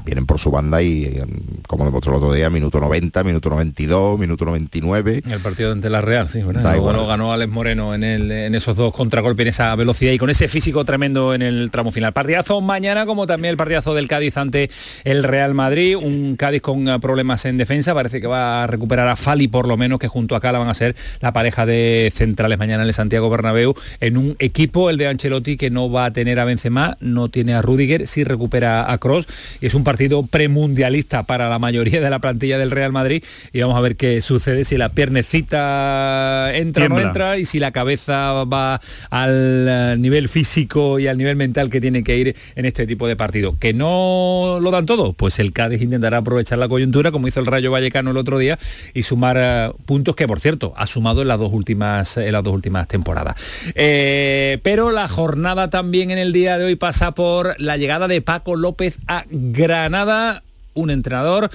[0.07, 1.27] vienen por su banda y em,
[1.67, 5.21] como demostró el otro día, minuto 90, minuto 92, minuto 99.
[5.29, 8.93] El partido ante la Real, sí, bueno, ganó Alex Moreno en, el, en esos dos
[8.93, 12.13] contragolpes, en esa velocidad y con ese físico tremendo en el tramo final.
[12.13, 14.69] Partidazo mañana, como también el partidazo del Cádiz ante
[15.03, 19.09] el Real Madrid, un Cádiz con eh, problemas en defensa, parece que va a recuperar
[19.09, 22.13] a Fali por lo menos, que junto a Cala van a ser la pareja de
[22.15, 26.05] centrales mañana en el Santiago Bernabéu, en un equipo, el de Ancelotti, que no va
[26.05, 29.27] a tener a Benzema, no tiene a Rudiger, sí recupera a Cross,
[29.59, 33.23] y es un partido partido premundialista para la mayoría de la plantilla del Real Madrid
[33.51, 37.59] y vamos a ver qué sucede si la piernecita entra o no entra y si
[37.59, 38.79] la cabeza va
[39.09, 43.07] al eh, nivel físico y al nivel mental que tiene que ir en este tipo
[43.07, 43.57] de partido.
[43.57, 45.13] ¿Que no lo dan todo?
[45.13, 48.59] Pues el Cádiz intentará aprovechar la coyuntura como hizo el Rayo Vallecano el otro día
[48.93, 52.43] y sumar eh, puntos que por cierto ha sumado en las dos últimas, en las
[52.43, 53.33] dos últimas temporadas.
[53.73, 58.21] Eh, pero la jornada también en el día de hoy pasa por la llegada de
[58.21, 61.49] Paco López a Gran nada un entrenador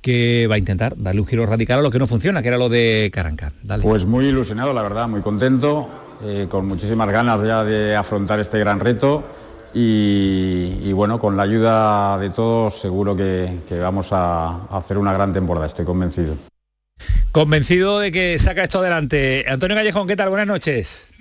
[0.00, 2.58] que va a intentar darle un giro radical a lo que no funciona, que era
[2.58, 3.52] lo de Caranca.
[3.82, 5.88] Pues muy ilusionado, la verdad, muy contento,
[6.24, 9.24] eh, con muchísimas ganas ya de afrontar este gran reto
[9.74, 15.32] y, bueno, con la ayuda de todos seguro que, vamos a, a hacer una gran
[15.32, 16.36] temporada, estoy convencido.
[17.32, 19.44] Convencido de que saca esto adelante.
[19.46, 20.30] Antonio Callejón, ¿qué tal?
[20.30, 21.12] Buenas noches.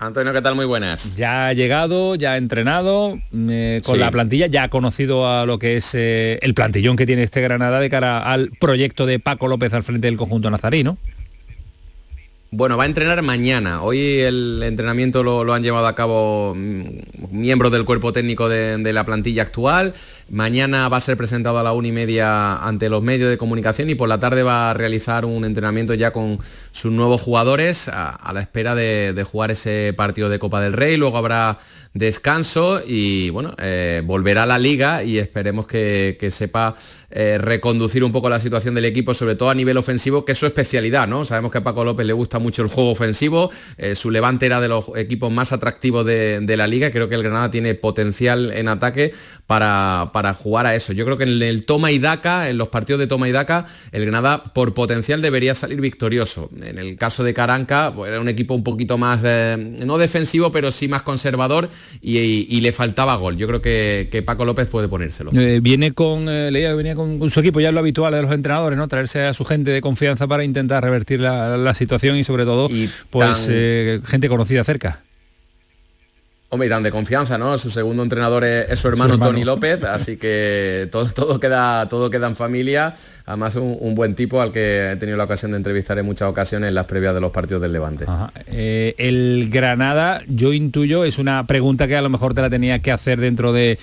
[0.00, 0.54] Antonio, ¿qué tal?
[0.54, 1.16] Muy buenas.
[1.16, 5.58] Ya ha llegado, ya ha entrenado eh, con la plantilla, ya ha conocido a lo
[5.58, 9.48] que es eh, el plantillón que tiene este Granada de cara al proyecto de Paco
[9.48, 10.98] López al frente del conjunto nazarino.
[12.50, 13.82] Bueno, va a entrenar mañana.
[13.82, 16.82] Hoy el entrenamiento lo, han llevado a cabo mm,
[17.30, 19.92] miembros del cuerpo técnico de, la plantilla actual.
[20.30, 23.90] Mañana va a ser presentado a la una y media ante los medios de comunicación
[23.90, 26.38] y por la tarde va a realizar un entrenamiento ya con
[26.72, 30.96] sus nuevos jugadores a, la espera de, de, jugar ese partido de Copa del Rey.
[30.96, 31.58] Luego habrá
[31.98, 36.76] descanso y bueno, eh, volverá a la liga y esperemos que, sepa
[37.10, 40.38] eh, reconducir un poco la situación del equipo, sobre todo a nivel ofensivo, que es
[40.38, 41.24] su especialidad, ¿no?
[41.24, 44.60] Sabemos que a Paco López le gusta mucho el juego ofensivo, eh, su levante era
[44.60, 48.68] de los equipos más atractivos de, la liga, creo que el Granada tiene potencial en
[48.68, 49.12] ataque
[49.46, 50.92] para, para, jugar a eso.
[50.92, 53.66] Yo creo que en el toma y daca, en los partidos de toma y daca,
[53.92, 56.50] el Granada por potencial debería salir victorioso.
[56.62, 60.72] En el caso de Caranca, pues, era un equipo un poquito más, no defensivo, pero
[60.72, 61.70] sí más conservador
[62.00, 63.36] y, le faltaba gol.
[63.36, 65.30] Yo creo que, Paco López puede ponérselo.
[65.32, 68.76] Eh, viene con, eh, leía venía con, su equipo, ya lo habitual de los entrenadores,
[68.76, 68.88] ¿no?
[68.88, 72.68] Traerse a su gente de confianza para intentar revertir la, situación y sobre todo,
[73.10, 75.02] pues eh, gente conocida cerca.
[76.50, 77.58] Hombre, y tan de confianza, ¿no?
[77.58, 82.26] Su segundo entrenador es, su, hermano Tony López, así que todo, todo, queda, todo queda
[82.26, 82.94] en familia.
[83.26, 86.68] Además, un, buen tipo al que he tenido la ocasión de entrevistar en muchas ocasiones
[86.68, 88.06] en las previas de los partidos del Levante.
[88.46, 92.78] Eh, el Granada, yo intuyo, es una pregunta que a lo mejor te la tenía
[92.78, 93.78] que hacer dentro de,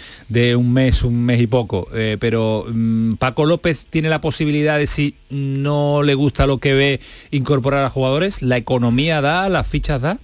[0.58, 4.88] un mes, un mes y poco, eh, pero mm, Paco López tiene la posibilidad de,
[4.88, 7.00] si no le gusta lo que ve,
[7.30, 8.42] incorporar a jugadores.
[8.42, 10.18] ¿La economía da, las fichas da?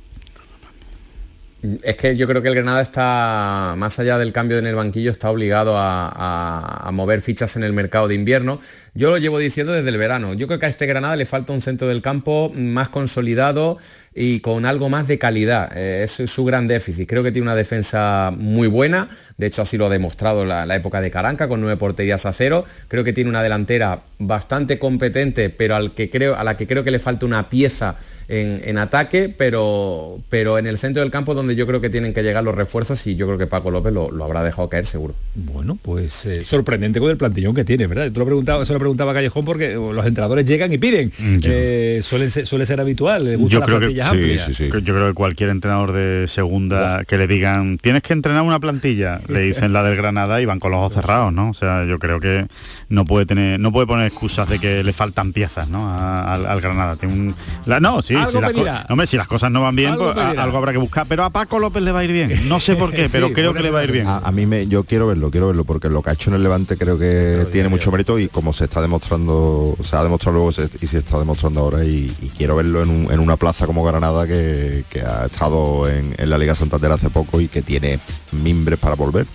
[1.84, 5.12] Es que yo creo que el Granada está, más allá del cambio en el banquillo,
[5.12, 8.60] está obligado a, mover fichas en el mercado de invierno.
[8.96, 10.34] Yo lo llevo diciendo desde el verano.
[10.34, 13.78] Yo creo que a este Granada le falta un centro del campo más consolidado,
[14.14, 15.72] y con algo más de calidad.
[15.76, 17.08] Eh, es su gran déficit.
[17.08, 20.76] Creo que tiene una defensa muy buena, de hecho así lo ha demostrado la, la
[20.76, 22.66] época de Caranca con nueve porterías a cero.
[22.88, 26.84] Creo que tiene una delantera bastante competente, pero al que creo, a la que creo
[26.84, 27.96] que le falta una pieza
[28.32, 32.24] en, ataque, pero, pero en el centro del campo donde yo creo que tienen que
[32.24, 35.16] llegar los refuerzos y yo creo que Paco López lo, habrá dejado caer seguro.
[35.36, 38.10] Bueno, pues eh, sorprendente con el plantillón que tiene, ¿verdad?
[38.12, 41.12] Tú lo preguntaba, se lo preguntaba a Callejón porque los entrenadores llegan y piden.
[41.18, 43.38] Mm, eh, suele, ser, suele ser habitual.
[43.50, 48.04] yo creo que sí, Yo creo que cualquier entrenador de segunda que le digan tienes
[48.04, 51.34] que entrenar una plantilla, le dicen la del Granada y van con los ojos cerrados,
[51.34, 51.50] ¿no?
[51.50, 52.46] O sea, yo creo que
[52.90, 55.90] no puede tener, no puede poner excusas de que le faltan piezas, ¿no?
[55.90, 56.96] al, Granada.
[56.96, 57.36] Tiene un,
[57.66, 60.58] la, no, sí, si las, hombre, si las cosas no van bien, algo, pues, algo,
[60.58, 61.06] habrá que buscar.
[61.08, 62.48] Pero a Paco López le va a ir bien.
[62.48, 64.08] No sé por qué, pero creo que le va a ir bien.
[64.08, 66.44] A, mí me, yo quiero verlo, quiero verlo, porque lo que ha hecho en el
[66.44, 70.52] Levante creo que tiene mucho mérito y como se está demostrando, se ha demostrado luego
[70.82, 75.26] y se está demostrando ahora y, quiero verlo en, una plaza como Granada que, ha
[75.26, 78.00] estado en, en la Liga Santander hace poco y que tiene
[78.32, 79.26] mimbres para volver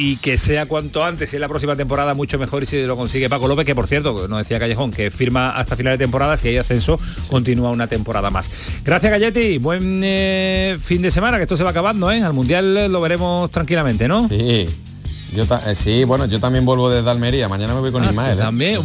[0.00, 2.96] y que sea cuanto antes, y en la próxima temporada mucho mejor y si lo
[2.96, 6.38] consigue Paco López, que por cierto, nos decía Callejón, que firma hasta final de temporada,
[6.38, 6.98] si hay ascenso,
[7.28, 8.50] continúa una temporada más.
[8.82, 12.22] Gracias Galletti, buen eh, fin de semana, que esto se va acabando, ¿eh?
[12.22, 14.26] Al Mundial lo veremos tranquilamente, ¿no?
[14.26, 14.66] Sí.
[15.32, 17.48] Yo eh, sí, bueno, yo también vuelvo desde Almería.
[17.48, 18.38] Mañana me voy con ah, Ismael.
[18.38, 18.42] ¿eh?
[18.42, 18.80] También,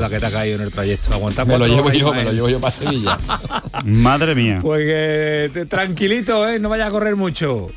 [0.00, 1.12] la, que te ha caído en el trayecto.
[1.12, 1.52] Aguantamos.
[1.52, 3.18] Me lo llevo yo, me lo llevo yo para Sevilla.
[3.84, 4.58] Madre mía.
[4.60, 6.58] Pues tranquilito, ¿eh?
[6.58, 7.68] No vaya a correr mucho.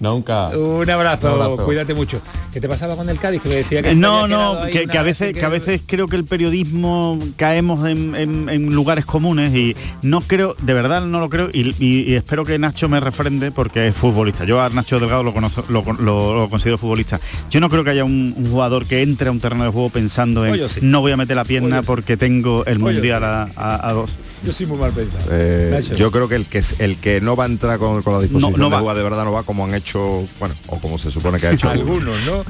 [0.00, 0.48] Nunca.
[0.48, 2.20] Un abrazo, cuídate mucho.
[2.52, 3.42] ¿Qué te pasaba con el Cádiz?
[3.42, 5.44] Que me decía que no, no, que, a veces, que...
[5.44, 11.04] a veces creo que el periodismo caemos en, lugares comunes y no creo, de verdad
[11.04, 14.44] no lo creo y, espero que Nacho me refrende porque es futbolista.
[14.44, 17.20] Yo a Nacho Delgado lo, conozco, lo, considero futbolista.
[17.50, 20.46] Yo no creo que haya un, jugador que entre a un terreno de juego pensando
[20.46, 24.10] en no voy a meter la pierna porque tengo el mundial a dos.
[24.44, 25.24] Yo soy muy mal pensado.
[25.30, 28.70] Eh, yo creo que el que el que no va a entrar con, la disposición
[28.70, 31.48] de jugar de verdad no va como han hecho, bueno, o como se supone que
[31.48, 32.44] ha hecho algunos, ¿no?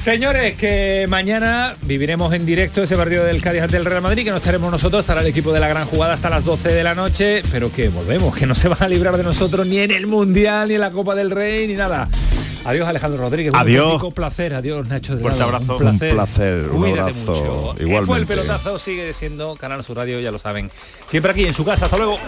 [0.00, 4.30] Señores, que mañana viviremos en directo ese partido del Cádiz ante el Real Madrid, que
[4.30, 6.94] no estaremos nosotros, estará el equipo de la gran jugada hasta las 12 de la
[6.94, 10.06] noche, pero que volvemos, que no se van a librar de nosotros ni en el
[10.06, 12.08] Mundial, ni en la Copa del Rey, ni nada.
[12.64, 13.54] Adiós Alejandro Rodríguez.
[13.54, 14.02] Adiós.
[14.02, 14.54] Un placer.
[14.54, 15.16] Adiós Nacho.
[15.16, 15.72] De Fuerte abrazo.
[15.72, 16.10] Un placer.
[16.10, 17.14] Un, placer, un abrazo.
[17.14, 17.74] Mucho.
[17.82, 18.06] Igualmente.
[18.06, 20.70] Fue el pelotazo, sigue siendo Canal Sur Radio, ya lo saben.
[21.06, 21.86] Siempre aquí en su casa.
[21.86, 22.18] Hasta luego.